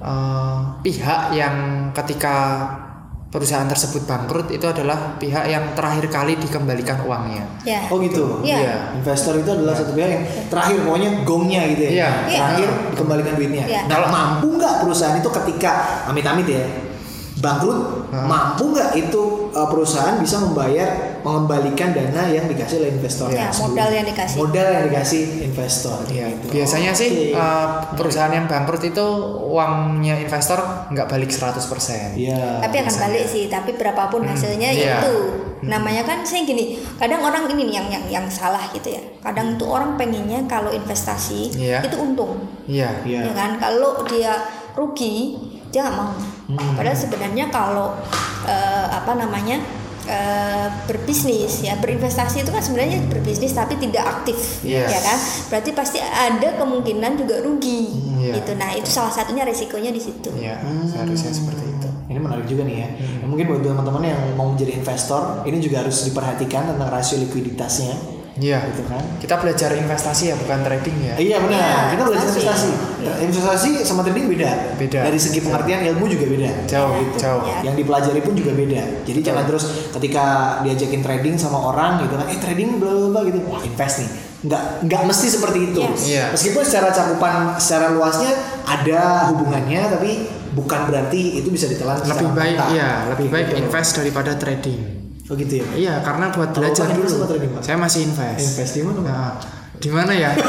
[0.03, 1.55] uh, pihak yang
[1.95, 2.35] ketika
[3.27, 7.43] perusahaan tersebut bangkrut itu adalah pihak yang terakhir kali dikembalikan uangnya.
[7.67, 7.83] Ya.
[7.91, 8.39] Oh gitu.
[8.39, 8.57] Iya.
[8.63, 8.75] Iya.
[8.95, 11.91] Investor itu adalah satu pihak yang terakhir pokoknya gongnya gitu ya.
[11.91, 12.09] Iya.
[12.31, 12.89] Terakhir Iya.
[12.95, 13.65] dikembalikan duitnya.
[13.67, 13.81] Iya.
[13.91, 15.71] Nah, mampu nggak perusahaan itu ketika
[16.07, 16.63] amit-amit ya
[17.37, 18.25] bangkrut, Hah?
[18.25, 23.29] mampu nggak itu uh, perusahaan bisa membayar mengembalikan dana yang dikasih oleh investor?
[23.29, 24.37] Ya, modal yang dikasih.
[24.41, 25.97] Modal yang dikasih investor.
[26.09, 26.25] Iya.
[26.33, 26.45] gitu.
[26.57, 27.37] Biasanya sih Oke.
[27.37, 29.05] uh, perusahaan yang bangkrut itu
[29.53, 32.17] uangnya investor nggak balik 100%.
[32.17, 32.63] Iya.
[32.65, 34.97] Tapi akan balik sih, tapi berapapun hasilnya iya.
[35.01, 35.15] itu.
[35.57, 39.01] Namanya kan saya gini, kadang orang ini nih yang yang yang salah gitu ya.
[39.21, 41.85] Kadang tuh orang pengennya kalau investasi Iya.
[41.85, 42.49] itu untung.
[42.65, 43.05] Iya.
[43.05, 43.29] Iya.
[43.29, 44.33] ya kan kalau dia
[44.77, 45.33] rugi
[45.77, 46.09] dia nggak mau
[46.47, 46.73] Hmm.
[46.73, 47.93] padahal sebenarnya kalau
[48.43, 49.59] eh, apa namanya
[50.05, 54.87] eh, berbisnis ya berinvestasi itu kan sebenarnya berbisnis tapi tidak aktif Yes.
[54.87, 58.39] ya kan berarti pasti ada kemungkinan juga rugi Iya.
[58.39, 61.89] gitu nah itu salah satunya resikonya di situ Iya, seharusnya seperti itu.
[62.07, 62.87] Ini menarik juga nih ya.
[63.19, 67.93] Nah, mungkin buat teman-teman yang mau menjadi investor, ini juga harus diperhatikan tentang rasio likuiditasnya,
[68.37, 68.59] Iya.
[68.69, 69.01] gitu kan?
[69.17, 71.13] Kita belajar investasi ya, bukan trading ya.
[71.17, 71.57] Iya benar.
[71.57, 72.69] Iya, kita belajar investasi.
[72.69, 73.23] investasi.
[73.25, 74.51] Investasi sama trading beda.
[74.77, 74.99] Beda.
[75.05, 76.49] Dari segi pengertian ilmu juga beda.
[76.65, 77.17] Jauh, Iya.
[77.17, 77.41] jauh.
[77.43, 77.57] Iya.
[77.65, 78.81] Yang dipelajari pun juga beda.
[79.03, 80.25] Jadi jangan terus ketika
[80.61, 84.09] diajakin trading sama orang gitu kan, eh trading bla bla bla gitu, wah invest nih.
[84.37, 85.81] Nggak nggak mesti seperti itu.
[85.81, 86.01] Yes.
[86.05, 86.23] Iya.
[86.29, 88.31] Meskipun secara cakupan secara luasnya
[88.63, 90.09] ada hubungannya, tapi
[90.53, 92.01] bukan berarti itu bisa ditelan.
[92.01, 93.57] Lebih baik iya, lebih baik Gitu.
[93.61, 95.06] invest daripada trading.
[95.27, 95.67] Oh gitu ya.
[95.75, 97.27] Iya, karena buat belajar dulu.
[97.59, 98.39] Saya masih invest.
[98.39, 98.99] Invest di mana?
[99.03, 99.35] Nah,
[99.75, 100.31] di mana ya?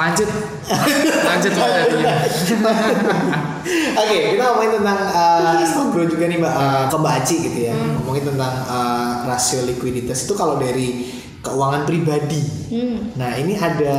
[0.00, 0.28] lanjut.
[1.24, 2.04] lanjut tadi.
[4.04, 7.74] Oke, kita ngomongin tentang uh, ngobrol juga nih Mbak uh, ke Mbak Aci gitu ya.
[7.74, 7.96] Hmm.
[8.02, 11.08] Ngomongin tentang uh, rasio likuiditas itu kalau dari
[11.40, 12.44] keuangan pribadi.
[12.68, 13.16] Hmm.
[13.16, 13.96] Nah, ini ada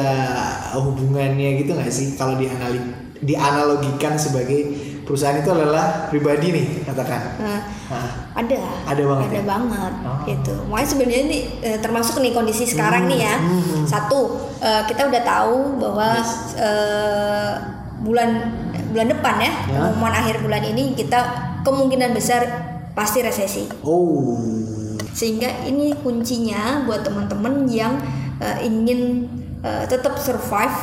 [0.77, 2.77] hubungannya gitu nggak sih kalau dianali
[3.25, 7.21] dianalogikan sebagai perusahaan itu adalah pribadi nih katakan.
[7.37, 8.57] Nah, Nah, ada
[8.89, 9.43] Ada banget ada ya?
[9.45, 10.17] banget Oh.
[10.25, 13.37] gitu makanya sebenarnya ini eh, termasuk nih kondisi sekarang nih ya
[13.85, 16.17] satu eh, kita udah tahu bahwa
[16.57, 17.51] eh,
[18.01, 18.29] bulan
[18.89, 19.77] bulan depan ya, Ya.
[19.79, 21.19] pengumuman akhir bulan ini kita
[21.61, 22.41] kemungkinan besar
[22.91, 24.41] pasti resesi oh.
[25.11, 28.01] sehingga ini kuncinya buat teman-teman yang
[28.37, 29.29] eh, ingin
[29.61, 30.73] eh, tetap survive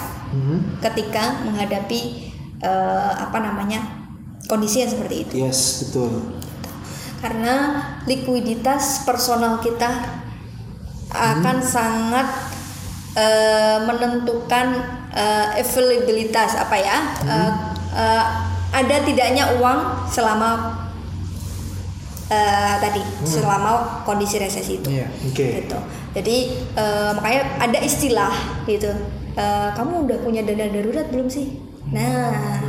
[0.80, 4.01] ketika menghadapi eh, apa namanya
[4.46, 5.34] kondisi yang seperti itu.
[5.46, 6.40] Yes, betul.
[7.22, 9.86] karena likuiditas personal kita
[11.14, 12.26] akan sangat
[13.14, 14.66] eh, menentukan
[15.14, 17.52] eh, availabilitas apa ya eh,
[17.94, 18.24] eh,
[18.74, 20.82] ada tidaknya uang selama
[22.26, 24.90] eh, tadi selama kondisi resesi itu.
[24.90, 25.46] Iya, oke.
[25.62, 25.78] gitu.
[26.18, 26.36] Jadi
[26.74, 28.34] eh, makanya ada istilah
[28.66, 28.90] gitu
[29.32, 31.56] Eh, kamu udah punya dana darurat belum sih?
[31.88, 32.60] Nah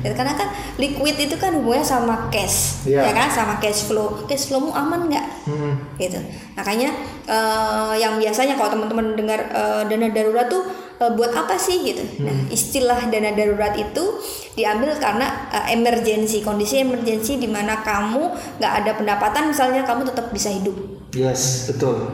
[0.00, 0.14] gitu.
[0.14, 3.06] karena kan liquid itu kan hubungannya sama cash Iya.
[3.06, 5.74] ya kan sama cash flow cash flowmu aman nggak Hmm.
[5.96, 6.16] gitu
[6.54, 6.92] makanya
[7.24, 10.62] eh, yang biasanya kalau teman-teman dengar eh, dana darurat tuh
[10.96, 14.04] eh, buat apa sih gitu nah istilah dana darurat itu
[14.52, 20.30] diambil karena eh, emergency kondisi emergency di mana kamu nggak ada pendapatan misalnya kamu tetap
[20.30, 20.74] bisa hidup
[21.10, 22.06] Yes, betul.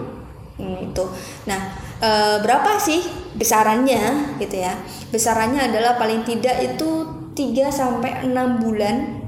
[0.57, 1.05] Hmm, itu.
[1.45, 1.61] Nah,
[2.01, 3.05] eh, berapa sih
[3.37, 4.73] besarannya gitu ya?
[5.13, 6.89] Besarannya adalah paling tidak itu
[7.37, 9.21] 3 sampai 6 bulan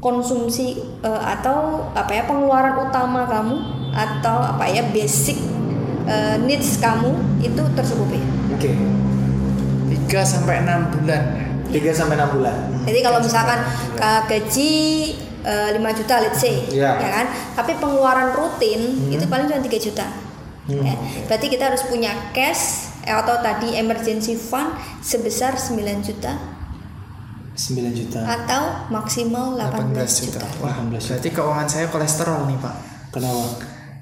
[0.00, 3.56] konsumsi eh, atau apa ya pengeluaran utama kamu
[3.92, 5.36] atau apa ya basic
[6.08, 7.12] eh, needs kamu
[7.44, 8.18] itu tercukupi.
[8.56, 8.72] Oke.
[10.08, 11.46] 3 sampai 6 bulan ya.
[11.92, 12.56] 3 sampai 6 bulan.
[12.88, 13.60] Jadi kalau misalkan
[14.00, 14.72] eh, gaji
[15.44, 16.96] eh, 5 juta let's say Iya.
[16.96, 17.26] ya kan,
[17.60, 20.08] tapi pengeluaran rutin itu paling cuma 3 juta.
[20.70, 20.94] Ya.
[21.26, 24.70] Berarti kita harus punya cash atau tadi emergency fund
[25.02, 26.59] sebesar 9 juta
[27.60, 28.20] 9 juta.
[28.24, 30.40] atau maksimal 18, 18 juta.
[30.40, 30.46] juta.
[30.58, 31.08] Wah, 18 juta.
[31.12, 32.74] berarti keuangan saya kolesterol nih, Pak.
[33.10, 33.44] Kenapa?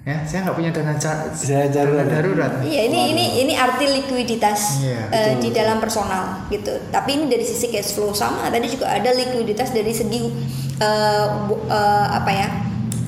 [0.03, 2.07] Ya, saya nggak punya dana ca- Dana darurat.
[2.07, 2.53] darurat.
[2.63, 6.73] Iya ini ini ini arti likuiditas Iya, eh, di dalam personal gitu.
[6.89, 8.49] Tapi ini dari sisi cash flow sama.
[8.49, 10.33] Tadi juga ada likuiditas dari segi
[10.79, 12.49] eh, bu- eh, apa ya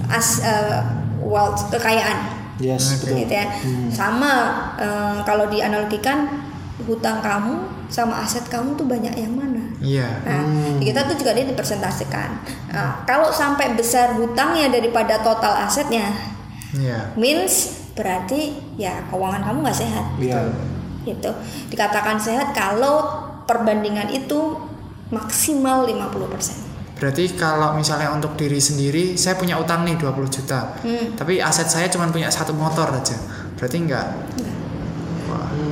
[0.08, 0.76] as eh,
[1.22, 3.16] wealth kekayaan Yes, betul.
[3.18, 3.48] gitu ya.
[3.88, 4.32] Sama
[4.76, 6.28] eh, kalau dianalogikan
[6.84, 7.54] hutang kamu
[7.88, 9.49] sama aset kamu tuh banyak yang mana?
[9.80, 10.08] Iya.
[10.24, 10.44] Nah,
[10.76, 12.28] di kita tuh juga dia dipresentasikan.
[12.68, 16.12] Nah, kalau sampai besar hutangnya daripada total asetnya,
[16.76, 17.16] Iya.
[17.16, 20.06] means berarti ya keuangan kamu nggak sehat.
[20.20, 20.52] Iya.
[21.08, 21.30] Gitu.
[21.72, 23.08] Dikatakan sehat kalau
[23.48, 24.60] perbandingan itu
[25.10, 26.70] maksimal 50%.
[27.00, 30.76] Berarti kalau misalnya untuk diri sendiri, saya punya utang nih 20 juta.
[30.84, 31.16] Hmm.
[31.16, 33.16] Tapi aset saya cuma punya satu motor aja.
[33.56, 34.06] Berarti enggak.
[34.36, 34.59] Wah.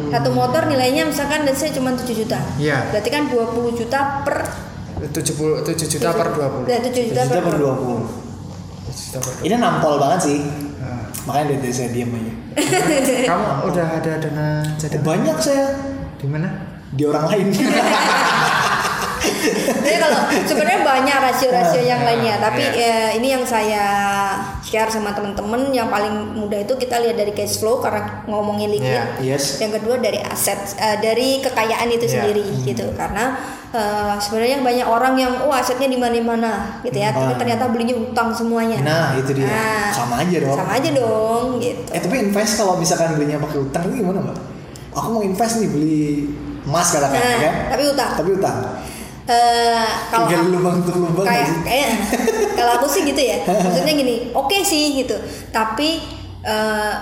[0.09, 2.41] Satu motor nilainya misalkan let's say cuma 7 juta.
[2.57, 2.89] Iya.
[2.93, 4.37] Berarti kan 20 juta per
[4.99, 6.67] 70 7 juta per 20.
[6.67, 8.89] Ya, 7 juta, Juta per per 20.
[8.89, 10.39] 7 juta per Ini nampol banget sih.
[10.81, 11.07] Nah.
[11.29, 12.33] Makanya dari saya diam aja.
[13.31, 15.67] Kamu udah ada dana cadangan Banyak saya
[16.19, 16.49] di mana?
[16.89, 17.47] di orang lain.
[19.79, 23.13] Jadi kalau sebenarnya banyak rasio-rasio yang lainnya, tapi Iya.
[23.13, 23.85] eh, ini yang saya
[24.69, 28.93] share sama teman-teman yang paling mudah itu kita lihat dari cash flow karena ngomongin liquid.
[29.19, 29.33] Iya.
[29.35, 29.57] yes.
[29.57, 32.13] Yang kedua dari aset, eh, dari kekayaan itu Iya.
[32.21, 32.85] sendiri gitu.
[32.93, 37.37] Karena eh, sebenarnya banyak orang yang oh asetnya di mana-mana gitu ya, tapi Ah.
[37.37, 38.81] ternyata belinya utang semuanya.
[38.81, 39.45] Nah, itu dia.
[39.45, 40.53] Nah, Sama aja dong.
[40.55, 41.89] Sama aja dong gitu.
[41.89, 44.37] Eh tapi invest kalau misalkan belinya pakai utang itu gimana mbak?
[44.91, 46.03] Aku mau invest nih beli
[46.65, 47.53] emas katakan Nah, ya kan?
[47.71, 48.11] tapi utang.
[48.17, 48.57] Tapi utang.
[49.29, 51.61] Eh, kalau lubang untuk lubang kayak sih?
[51.61, 51.89] kayak
[52.59, 55.21] kalau aku sih gitu ya maksudnya gini oke sih gitu
[55.53, 56.01] tapi
[56.41, 56.95] eh,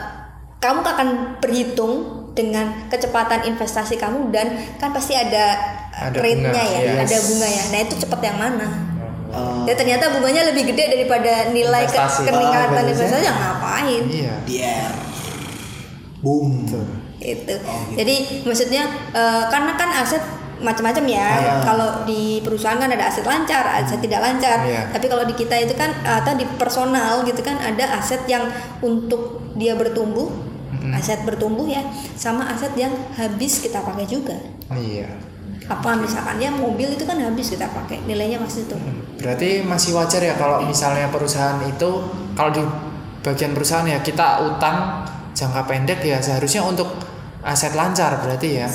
[0.59, 1.09] kamu akan
[1.39, 1.95] berhitung
[2.35, 5.55] dengan kecepatan investasi kamu dan kan pasti ada,
[5.95, 6.99] Ada rate-nya bunga, ya yes.
[7.07, 8.69] ada bunga ya nah itu cepat yang mana
[9.27, 12.25] Eh, ya ternyata bunganya lebih gede daripada nilai ke, Investasi.
[12.25, 14.35] keningkatan Ah, investasi ya ngapain Iya.
[14.43, 14.93] biar
[16.23, 16.63] boom.
[16.65, 16.79] gitu.
[16.79, 16.87] Oh,
[17.19, 17.55] gitu.
[17.95, 20.23] Jadi maksudnya eh, karena kan aset
[20.61, 21.29] macam-macam ya.
[21.29, 21.61] Ah.
[21.61, 24.65] Kalau di perusahaan kan ada aset lancar, aset tidak lancar.
[24.65, 24.89] Iya.
[24.93, 28.49] Tapi kalau di kita itu kan atau di personal gitu kan ada aset yang
[28.81, 30.33] untuk dia bertumbuh,
[30.93, 31.85] aset bertumbuh ya,
[32.17, 34.37] sama aset yang habis kita pakai juga.
[34.73, 35.09] Iya.
[35.67, 38.77] Apa misalkan ya mobil itu kan habis kita pakai, nilainya pasti itu.
[39.19, 41.91] Berarti masih wajar ya kalau misalnya perusahaan itu
[42.39, 42.63] kalau di
[43.27, 45.03] bagian perusahaan ya kita utang
[45.35, 46.87] jangka pendek ya seharusnya untuk
[47.43, 48.69] aset lancar berarti ya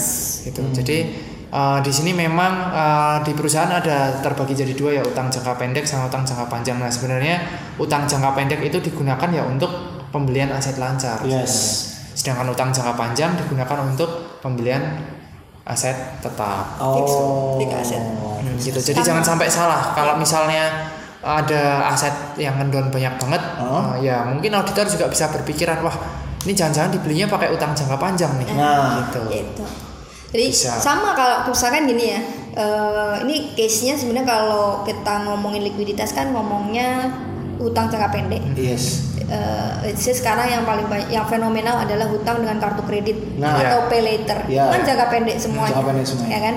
[0.44, 0.62] gitu.
[0.76, 5.60] Jadi eh, di sini memang eh, di perusahaan ada terbagi jadi dua ya utang jangka
[5.60, 6.80] pendek sama utang jangka panjang.
[6.80, 7.44] Nah sebenarnya
[7.78, 9.70] utang jangka pendek itu digunakan ya untuk
[10.16, 11.22] pembelian aset lancar.
[11.24, 11.30] Yes.
[11.30, 11.48] sebenarnya.
[12.16, 14.82] Sedangkan utang jangka panjang digunakan untuk pembelian
[15.64, 16.82] aset tetap.
[16.82, 17.60] Oh.
[17.62, 18.02] Aset.
[18.02, 18.80] Hmm, gitu.
[18.82, 20.90] Jadi jangan sampai salah kalau misalnya
[21.22, 23.94] ada aset yang ngendon banyak banget, Oh.
[23.94, 25.94] eh, ya mungkin auditor juga bisa berpikiran wah
[26.42, 28.50] ini jangan-jangan dibelinya pakai utang jangka panjang nih.
[28.58, 29.06] Nah.
[29.06, 29.22] gitu.
[29.30, 29.91] Gitu.
[30.32, 30.76] Jadi Bisa.
[30.76, 32.22] sama kalau misalkan gini ya,
[32.54, 37.12] eh, ini case-nya sebenarnya kalau kita ngomongin likuiditas kan ngomongnya
[37.58, 38.42] utang jangka pendek.
[38.56, 39.12] Yes.
[39.94, 43.56] say sekarang yang paling banyak yang fenomenal adalah hutang dengan kartu kredit Nah.
[43.56, 44.68] atau pay later Ya.
[44.68, 46.32] kan jangka pendek semuanya Jangka pendek semuanya.
[46.32, 46.56] ya kan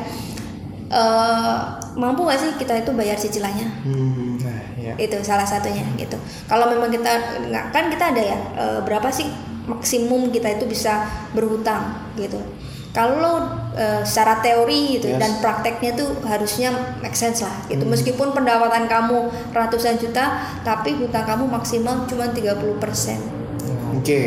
[0.85, 1.57] Eh,
[1.95, 4.39] mampu nggak sih kita itu bayar cicilannya Hmm.
[4.39, 4.95] Nah, iya.
[4.95, 6.15] itu salah satunya gitu
[6.47, 7.11] kalau memang kita
[7.45, 9.27] nggak kan kita ada ya eh, berapa sih
[9.65, 12.39] maksimum kita itu bisa berhutang gitu
[12.95, 13.43] kalau
[13.75, 15.19] eh, secara teori gitu Yes.
[15.19, 19.19] dan prakteknya tuh harusnya make sense lah gitu meskipun pendapatan kamu
[19.51, 20.25] ratusan juta
[20.63, 23.19] tapi hutang kamu maksimal cuma 30%
[23.93, 24.21] Oke.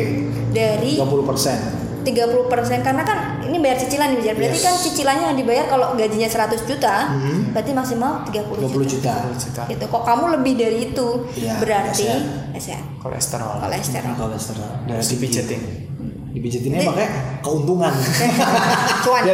[0.50, 1.58] dari 30 persen.
[1.98, 2.48] 30%
[2.80, 4.64] karena kan ini bayar cicilan nih berarti Yes.
[4.64, 7.52] kan cicilannya yang dibayar kalau gajinya 100 juta Hmm.
[7.52, 9.12] berarti maksimal 30, 30 juta.
[9.34, 12.08] juta gitu kok kamu lebih dari itu Iya, berarti
[12.52, 12.84] kasihan.
[12.98, 14.70] kolesterol kolesterol Kolesterol.
[14.86, 15.87] Harus dipijetin
[16.28, 17.06] Dipijetinnya pakai
[17.40, 17.92] keuntungan.
[19.04, 19.22] cuan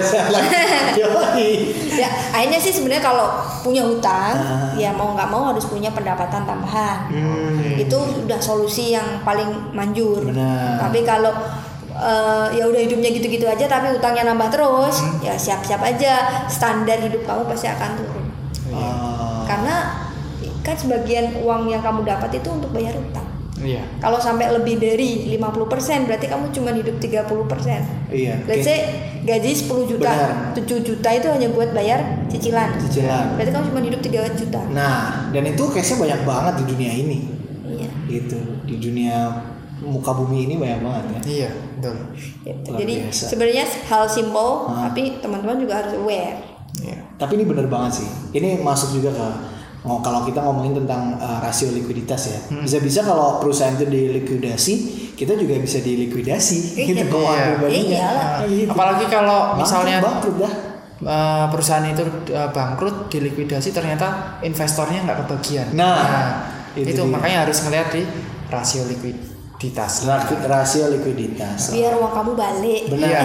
[1.95, 3.27] ya akhirnya sih sebenarnya kalau
[3.61, 4.71] punya hutang Ah.
[4.75, 7.75] ya mau nggak mau harus punya pendapatan tambahan Hmm.
[7.75, 10.79] itu udah solusi yang paling manjur Benar.
[10.79, 11.31] tapi kalau
[11.91, 15.19] eh, ya udah hidupnya gitu-gitu aja tapi hutangnya nambah terus Hmm.
[15.21, 16.13] ya siap-siap aja
[16.47, 18.25] standar hidup kamu pasti akan turun
[18.71, 19.43] Ah.
[19.45, 19.75] karena
[20.61, 23.24] kan sebagian uang yang kamu dapat itu untuk bayar hutang
[23.65, 28.39] iya kalau sampai lebih dari 50% berarti kamu cuma hidup 30% Iya.
[28.47, 28.79] Let's say
[29.27, 30.55] gaji 10 juta, Benar.
[30.55, 31.99] 7 juta itu hanya buat bayar
[32.31, 32.79] cicilan.
[32.79, 33.35] Cicilan.
[33.35, 34.61] Berarti kamu cuma hidup 3 juta.
[34.71, 37.19] Nah, dan itu case-nya banyak banget di dunia ini.
[37.67, 37.91] Iya.
[38.07, 38.39] Gitu.
[38.63, 39.35] Di dunia
[39.83, 41.21] muka bumi ini banyak banget ya.
[41.27, 41.97] iya betul
[42.47, 42.71] Gitu.
[42.71, 43.25] Jadi biasa.
[43.27, 44.87] sebenarnya hal simple, Hah?
[44.87, 46.39] tapi teman-teman juga harus aware.
[46.79, 48.09] iya Tapi ini bener banget sih.
[48.31, 49.27] Ini masuk juga ke
[49.85, 52.41] oh, kalau kita ngomongin tentang uh, rasio likuiditas ya.
[52.49, 52.65] Hmm.
[52.65, 54.75] Bisa-bisa kalau perusahaan itu dilikuidasi,
[55.13, 56.85] kita juga bisa dilikuidasi Iya.
[56.89, 57.49] gitu keuangan Iya.
[57.55, 57.93] pribadinya.
[58.01, 58.25] Iyalah.
[58.25, 58.69] Nah, gitu.
[58.73, 60.55] apalagi kalau misalnya bangkrut dah.
[61.05, 64.07] eh, perusahaan itu eh, bangkrut dilikuidasi ternyata
[64.41, 66.01] investornya nggak kebagian Nah,
[66.73, 67.13] itu, itu dia.
[67.13, 68.03] makanya harus ngeliat di
[68.49, 71.73] rasio likuiditas Ra- Rasio likuiditas.
[71.73, 72.83] Biar uang kamu balik.
[72.89, 73.09] Benar.
[73.11, 73.21] Iya.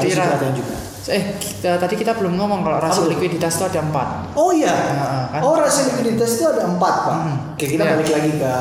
[0.00, 0.76] Jadi Jadi juga.
[1.06, 3.12] Eh kita, tadi kita belum ngomong kalau rasio Apa?
[3.12, 4.72] likuiditas itu ada empat Oh iya.
[4.72, 5.40] Nah, kan?
[5.40, 7.16] Oh rasio likuiditas itu ada empat pak.
[7.52, 7.92] Oke kita Iya.
[7.92, 8.52] balik lagi ke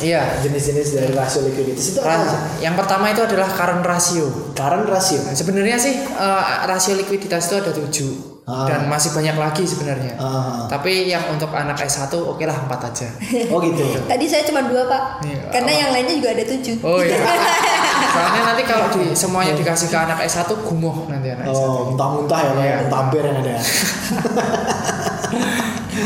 [0.00, 2.22] iya jenis-jenis dari rasio likuiditas itu apa?
[2.22, 5.20] Ra- yang pertama itu adalah current ratio Current rasio.
[5.20, 8.64] Nah, sebenarnya sih eh, rasio likuiditas itu ada tujuh Ah.
[8.64, 10.64] dan masih banyak lagi sebenarnya Ah.
[10.66, 13.04] tapi yang untuk anak S1 oke lah empat aja
[13.46, 13.84] Oh gitu.
[14.08, 15.76] Tadi saya cuma dua pak, Iya, karena apa?
[15.76, 16.76] yang lainnya juga ada tujuh.
[16.80, 17.12] oh iya
[18.08, 22.38] soalnya nanti kalau di semuanya dikasih ke anak S1 gumoh nanti anak S1 Oh muntah-muntah
[22.38, 22.50] ya.
[22.54, 22.76] Iya.
[22.82, 23.54] Muntah yang ada.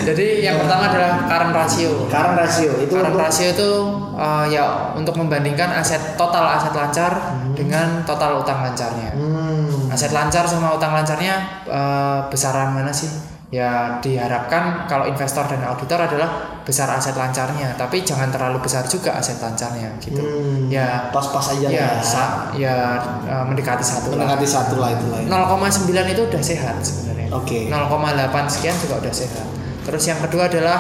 [0.03, 3.71] jadi yang pertama adalah current ratio Current rasio itu current untuk- ratio itu
[4.15, 7.13] eh, ya untuk membandingkan aset total aset lancar
[7.53, 9.93] dengan total utang lancarnya Hmm.
[9.93, 11.35] aset lancar sama utang lancarnya
[11.69, 13.32] eh, besaran mana sih?
[13.53, 19.13] Ya diharapkan kalau investor dan auditor adalah besar aset lancarnya, tapi jangan terlalu besar juga
[19.13, 20.25] aset lancarnya gitu.
[20.25, 20.73] Hmm.
[20.73, 22.97] Ya Pas-pas aja ya sa- ya
[23.29, 24.25] eh, mendekati satu lah.
[24.25, 25.21] Mendekati satu lah itu lah.
[25.21, 25.29] ya.
[25.29, 27.29] 0,9 itu udah sehat sebenarnya.
[27.29, 27.69] Oke.
[27.69, 29.45] 0,8 sekian juga udah sehat.
[29.83, 30.79] Terus yang kedua adalah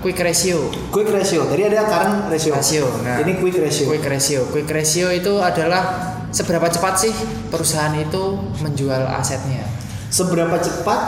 [0.00, 0.72] quick ratio.
[0.88, 1.44] Quick ratio.
[1.44, 2.56] Tadi ada current ratio.
[2.56, 2.86] Ratio.
[3.04, 3.84] Nah, Ini quick ratio.
[3.90, 4.40] Quick ratio.
[4.48, 5.82] Quick ratio itu adalah
[6.30, 7.12] seberapa cepat sih
[7.52, 8.22] perusahaan itu
[8.64, 9.66] menjual asetnya.
[10.08, 11.00] Seberapa cepat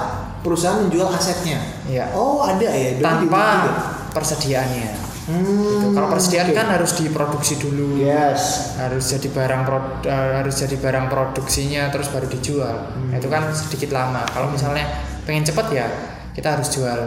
[0.46, 1.58] perusahaan menjual asetnya?
[1.84, 2.14] Iya.
[2.14, 3.02] Oh ada ya.
[3.02, 3.72] Tanpa juga.
[4.14, 4.90] persediaannya.
[5.26, 5.86] Hmm, Gitu.
[5.90, 6.54] Kalau persediaan oke.
[6.54, 8.72] kan harus diproduksi dulu, Yes.
[8.78, 12.94] harus jadi barang prod- eh, harus jadi barang produksinya terus baru dijual.
[12.94, 13.10] Hmm.
[13.10, 14.22] Itu kan sedikit lama.
[14.24, 14.86] Kalau misalnya
[15.26, 15.86] pengen cepet ya
[16.30, 17.00] kita harus jual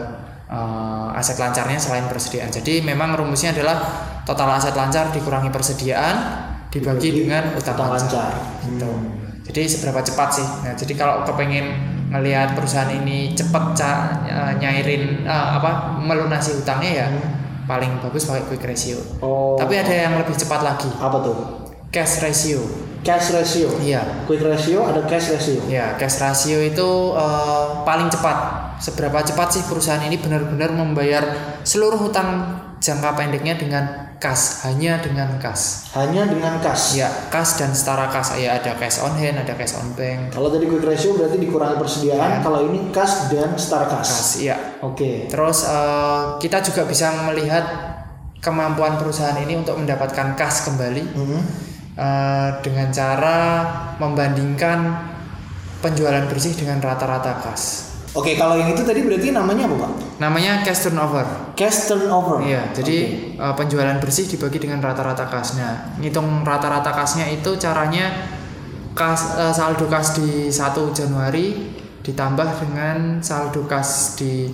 [0.49, 2.49] eh, aset lancarnya selain persediaan.
[2.49, 3.77] Jadi memang rumusnya adalah
[4.25, 6.15] total aset lancar dikurangi persediaan
[6.67, 8.33] dibagi Dibagi dengan utang utang lancar.
[8.35, 8.65] lancar.
[8.65, 8.89] Gitu.
[8.89, 9.17] Hmm.
[9.45, 10.47] Jadi seberapa cepat sih?
[10.61, 11.65] Nah, jadi kalau kepengen
[12.09, 17.07] ngelihat perusahaan ini cepet ca- eh, nyairin eh, apa melunasi utangnya ya
[17.69, 18.97] paling bagus pakai quick ratio.
[18.97, 19.21] Hmm.
[19.21, 19.53] Oh.
[19.55, 21.37] Tapi ada yang lebih cepat lagi, Apa tuh?
[21.93, 22.61] cash ratio.
[22.99, 23.69] Cash ratio.
[23.79, 24.25] Iya.
[24.25, 25.61] Quick ratio ada cash ratio.
[25.69, 28.37] Ya, cash ratio itu eh, paling cepat.
[28.81, 31.21] Seberapa cepat sih perusahaan ini benar-benar membayar
[31.61, 35.87] seluruh hutang jangka pendeknya dengan kas, hanya dengan kas.
[35.95, 36.99] Hanya dengan cash.
[36.99, 38.35] Ya, kas dan setara kas.
[38.35, 40.35] Ya, ada cash on hand, ada cash on bank.
[40.35, 42.29] Kalau tadi quick ratio berarti dikurangi persediaan.
[42.29, 42.43] Iya.
[42.43, 44.43] Kalau ini cash dan setara Kas, cash.
[44.43, 44.55] iya.
[44.79, 45.25] Oke.
[45.25, 47.63] Terus eh, kita juga bisa melihat
[48.39, 51.41] kemampuan perusahaan ini untuk mendapatkan kas kembali Hmm.
[51.95, 53.37] eh, dengan cara
[53.97, 54.79] membandingkan
[55.79, 57.88] penjualan bersih dengan rata-rata kas.
[58.09, 59.91] Oke, kalau yang itu tadi berarti namanya apa, Pak?
[60.17, 61.25] Namanya cash turnover.
[61.53, 62.41] Cash turnover.
[62.41, 62.97] Iya, jadi
[63.37, 65.53] eh, penjualan bersih dibagi dengan rata-rata kas.
[65.55, 68.09] Nah, ngitung rata-rata kasnya itu caranya
[68.97, 70.57] kas eh, saldo kas di 1
[70.89, 71.69] Januari
[72.01, 74.49] ditambah dengan saldo kas di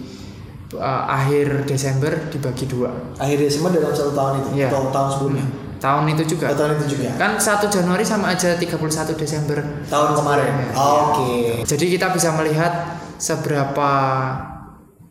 [0.75, 2.91] eh, akhir Desember dibagi dua.
[3.15, 4.67] Akhir Desember dalam satu tahun itu Iya.
[4.67, 5.45] atau tahun sebelumnya.
[5.75, 6.45] tahun itu juga.
[6.51, 7.09] Oh, tahun itu juga.
[7.15, 9.63] Kan 1 Januari sama aja 31 Desember.
[9.87, 10.51] Tahun kemarin.
[10.59, 10.71] Iya.
[10.75, 11.31] Oke.
[11.63, 13.91] Jadi kita bisa melihat seberapa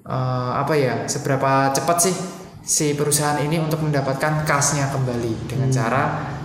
[0.02, 2.14] eh, apa ya, seberapa cepat sih
[2.60, 5.76] si perusahaan ini untuk mendapatkan kasnya kembali dengan Hmm.
[5.76, 6.02] cara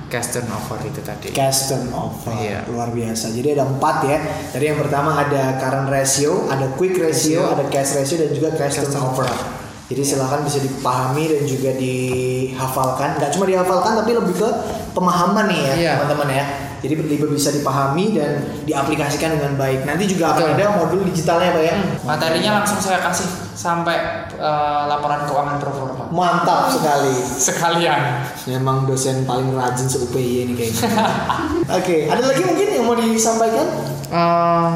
[0.07, 1.29] cash turnover itu tadi.
[1.29, 2.63] Cash turnover Iya.
[2.65, 3.29] luar biasa.
[3.29, 4.17] Jadi ada empat ya.
[4.49, 7.53] Tadi yang pertama ada current ratio, ada quick ratio, Ratio.
[7.53, 9.27] ada cash ratio dan juga cash Cash turnover.
[9.27, 9.57] turnover.
[9.89, 13.17] Jadi silahkan bisa dipahami dan juga dihafalkan.
[13.17, 14.49] Gak cuma dihafalkan tapi lebih ke
[14.91, 15.91] pemahaman nih ya Iya.
[15.97, 16.45] teman-teman ya.
[16.79, 19.83] Jadi lebih bisa dipahami dan diaplikasikan dengan baik.
[19.83, 21.75] Nanti juga akan ada modul digitalnya pak ya.
[22.07, 26.03] Materinya langsung saya kasih sampai eh, laporan keuangan pro forma.
[26.09, 27.15] Mantap sekali.
[27.19, 28.23] Sekalian.
[28.47, 30.87] Memang dosen paling rajin se UPY ini kayaknya.
[31.79, 33.67] Oke, ada lagi mungkin yang mau disampaikan?
[34.09, 34.69] Eh,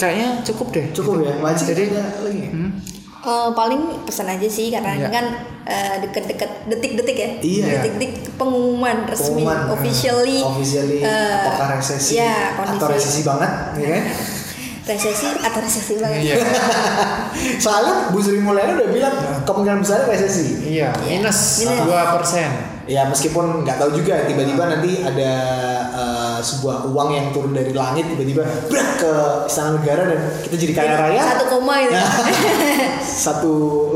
[0.00, 0.86] kayaknya cukup deh.
[0.96, 2.42] Cukup ya, Wajib Jadi ada lagi.
[2.50, 2.70] hmm,
[3.22, 5.14] Eh, paling pesan aja sih karena ini Iya.
[5.14, 5.26] kan
[5.62, 7.30] eh, deket-deket detik-detik ya.
[7.38, 7.64] Iya.
[7.78, 10.38] Detik-detik pengumuman resmi Pengumuman, eh, officially.
[10.42, 14.04] officially eh, apakah resesi atau kondisi resesi banget ya kan?
[14.90, 16.20] resesi atau resesi banget.
[16.20, 16.34] Iya.
[17.62, 19.14] Soalnya Bu Sri Mulyani udah bilang
[19.46, 20.74] kemungkinan besar resesi.
[20.74, 21.86] Iya, minus Minus.
[21.86, 22.50] dua persen.
[22.90, 25.32] Ya meskipun nggak tahu juga tiba-tiba nanti ada
[26.42, 29.12] sebuah uang yang turun dari langit tiba-tiba brak ke
[29.46, 31.22] istana negara dan kita jadi kaya raya.
[31.22, 31.94] Satu koma itu.
[31.94, 32.10] Nah,
[33.30, 33.52] satu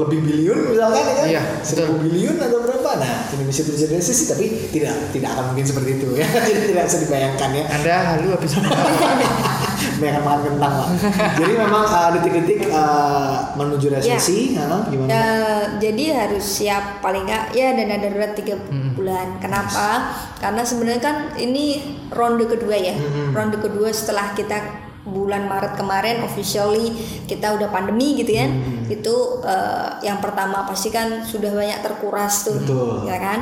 [0.07, 1.27] lebih biliun misalkan ya kan?
[1.27, 2.91] Iya, seribu biliun atau berapa?
[3.03, 6.27] Nah Indonesia terjadi resesi tapi tidak tidak akan mungkin seperti itu ya.
[6.49, 7.65] Jadi tidak bisa dibayangkan ya.
[7.75, 8.53] Anda halu habis
[9.97, 10.89] Banyak makan kentang lah.
[11.41, 15.09] Jadi memang uh, detik-detik uh, menuju resesi, nah, gimana?
[15.09, 18.61] Eh, jadi harus siap paling nggak ya dana darurat tiga
[18.93, 19.41] bulan.
[19.41, 20.13] Kenapa?
[20.37, 21.81] Karena sebenarnya kan ini
[22.13, 22.95] ronde kedua ya.
[23.33, 26.91] Ronde kedua setelah kita bulan Maret kemarin officially
[27.31, 28.47] kita udah pandemi gitu ya.
[28.91, 33.07] Itu eh, yang pertama pasti kan sudah banyak terkuras tuh, Betul.
[33.07, 33.41] ya kan?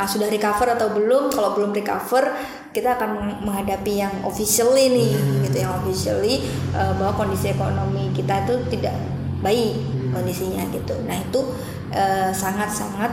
[0.00, 1.28] Ah, sudah recover atau belum?
[1.28, 2.32] Kalau belum recover,
[2.72, 5.12] kita akan menghadapi yang officially nih,
[5.44, 6.40] gitu yang officially
[6.72, 8.96] eh, bahwa kondisi ekonomi kita itu tidak
[9.44, 9.76] baik
[10.16, 10.96] kondisinya gitu.
[11.04, 11.40] Nah itu
[11.92, 13.12] eh, sangat-sangat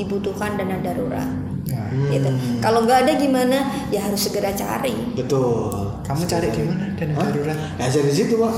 [0.00, 1.28] dibutuhkan dana darurat.
[1.68, 1.84] Ya.
[1.92, 2.28] Gitu.
[2.64, 3.60] Kalau nggak ada gimana?
[3.92, 4.96] Ya harus segera cari.
[5.12, 5.92] Betul.
[6.04, 7.28] Kamu cari di mana dana Hah?
[7.28, 7.58] darurat?
[7.76, 8.52] Ya dari situ pak.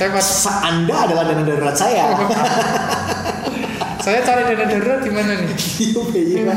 [0.72, 2.16] Anda adalah dana darurat saya.
[4.04, 5.48] saya cari dana darurat di mana nih?
[5.80, 6.52] Iya, iya.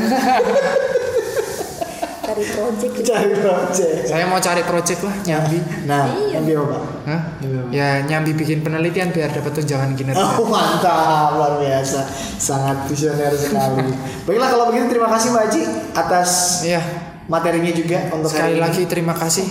[2.20, 3.08] Cari project gitu.
[3.08, 4.04] Cari project.
[4.04, 5.58] Saya mau cari project lah nyambi.
[5.88, 6.38] Nah, Iya.
[6.38, 6.82] yang apa pak?
[7.08, 7.20] Hah?
[7.40, 7.60] Iya.
[7.72, 10.20] Ya nyambi bikin penelitian biar dapat tunjangan kinerja.
[10.36, 12.04] Oh mantap, luar biasa,
[12.36, 13.96] sangat visioner sekali.
[14.28, 15.62] Baiklah kalau begitu terima kasih Mbak Haji
[15.94, 16.30] atas
[16.62, 16.80] Iya.
[17.24, 18.60] materinya juga untuk hari Sekali ini.
[18.62, 19.44] lagi terima kasih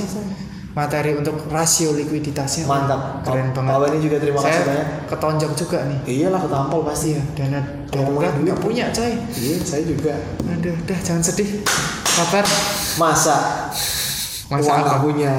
[0.77, 2.69] materi untuk rasio likuiditasnya.
[2.69, 3.25] Mantap.
[3.25, 3.73] Keren banget.
[3.73, 4.87] Pak Bani juga terima kasih Saya banyak.
[5.09, 5.99] ketonjok juga nih.
[6.05, 7.21] Iyalah ketampol pasti ya.
[7.33, 7.59] Dana
[7.89, 8.61] darurat nggak duit.
[8.61, 9.13] punya coy.
[9.17, 10.13] Iya, saya juga.
[10.45, 11.49] Aduh, udah jangan sedih.
[12.05, 12.45] Sabar.
[13.01, 13.37] Masa
[14.53, 14.95] Masa uang apa?
[15.01, 15.33] punya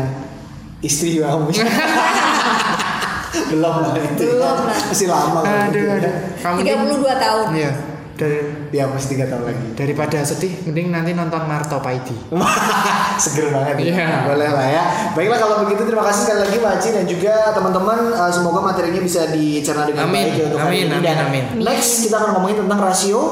[0.82, 1.62] istri juga punya.
[3.54, 4.22] Belum lah itu.
[4.26, 4.78] Belum lah.
[4.90, 5.40] Masih lama.
[5.46, 6.14] Aduh, aduh.
[6.42, 7.46] Kamu 32 tahun.
[7.54, 7.72] Iya.
[8.18, 8.40] Dari
[8.70, 9.66] Ya masih tiga tahun lagi.
[9.74, 12.14] daripada sedih, mending nanti nonton Marto Paidi.
[13.22, 13.84] Seger banget ya.
[13.90, 14.06] Iya.
[14.30, 14.84] Boleh lah ya.
[15.12, 19.00] Baiklah kalau begitu terima kasih sekali lagi Pak Haji dan juga teman-teman uh, semoga materinya
[19.00, 20.30] bisa dicerna dengan Amin.
[20.30, 20.94] baik ya untuk hari Amin, ini.
[20.94, 21.44] amin, Dan amin.
[21.60, 23.22] Next kita akan ngomongin tentang rasio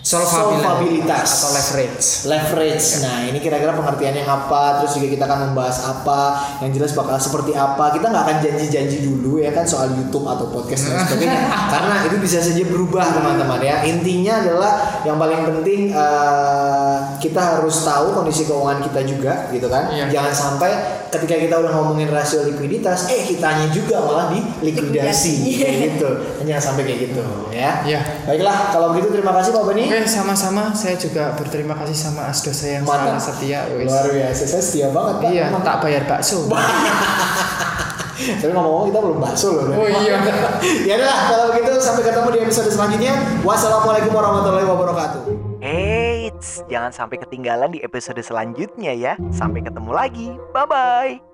[0.00, 0.32] Solvabilitas.
[0.32, 2.06] solvabilitas atau leverage.
[2.24, 2.86] leverage.
[3.04, 4.80] Nah, ini kira-kira pengertiannya apa?
[4.80, 6.20] Terus juga kita akan membahas apa?
[6.64, 7.92] Yang jelas bakal seperti apa?
[7.92, 11.52] Kita nggak akan janji-janji dulu ya kan soal YouTube atau podcast dan sebagainya.
[11.76, 13.84] Karena itu bisa saja berubah teman-teman ya.
[13.84, 14.72] Intinya adalah
[15.04, 19.92] yang paling penting eh, kita harus tahu kondisi keuangan kita juga gitu kan.
[19.92, 20.08] Iya.
[20.08, 20.70] Jangan sampai
[21.12, 25.34] ketika kita udah ngomongin rasio likuiditas, eh kitanya juga malah di likuidasi
[25.92, 26.08] gitu.
[26.48, 27.84] Jangan sampai kayak gitu ya.
[27.84, 28.00] Iya.
[28.24, 29.89] Baiklah, kalau begitu terima kasih Pak Bani.
[29.90, 30.70] Oke, sama-sama.
[30.70, 33.66] Saya juga berterima kasih sama asdos saya yang sangat setia.
[33.74, 33.90] wis.
[33.90, 35.30] Luar biasa, saya setia banget Pak.
[35.34, 36.46] Iya, tak bayar bakso.
[38.40, 39.74] Tapi ngomong-ngomong kita belum bakso loh.
[39.74, 40.22] Oh iya.
[40.88, 43.12] ya udah kalau begitu sampai ketemu di episode selanjutnya.
[43.42, 45.20] Wassalamualaikum warahmatullahi wabarakatuh.
[45.58, 49.18] Eits, jangan sampai ketinggalan di episode selanjutnya ya.
[49.34, 50.28] Sampai ketemu lagi.
[50.54, 51.29] Bye-bye.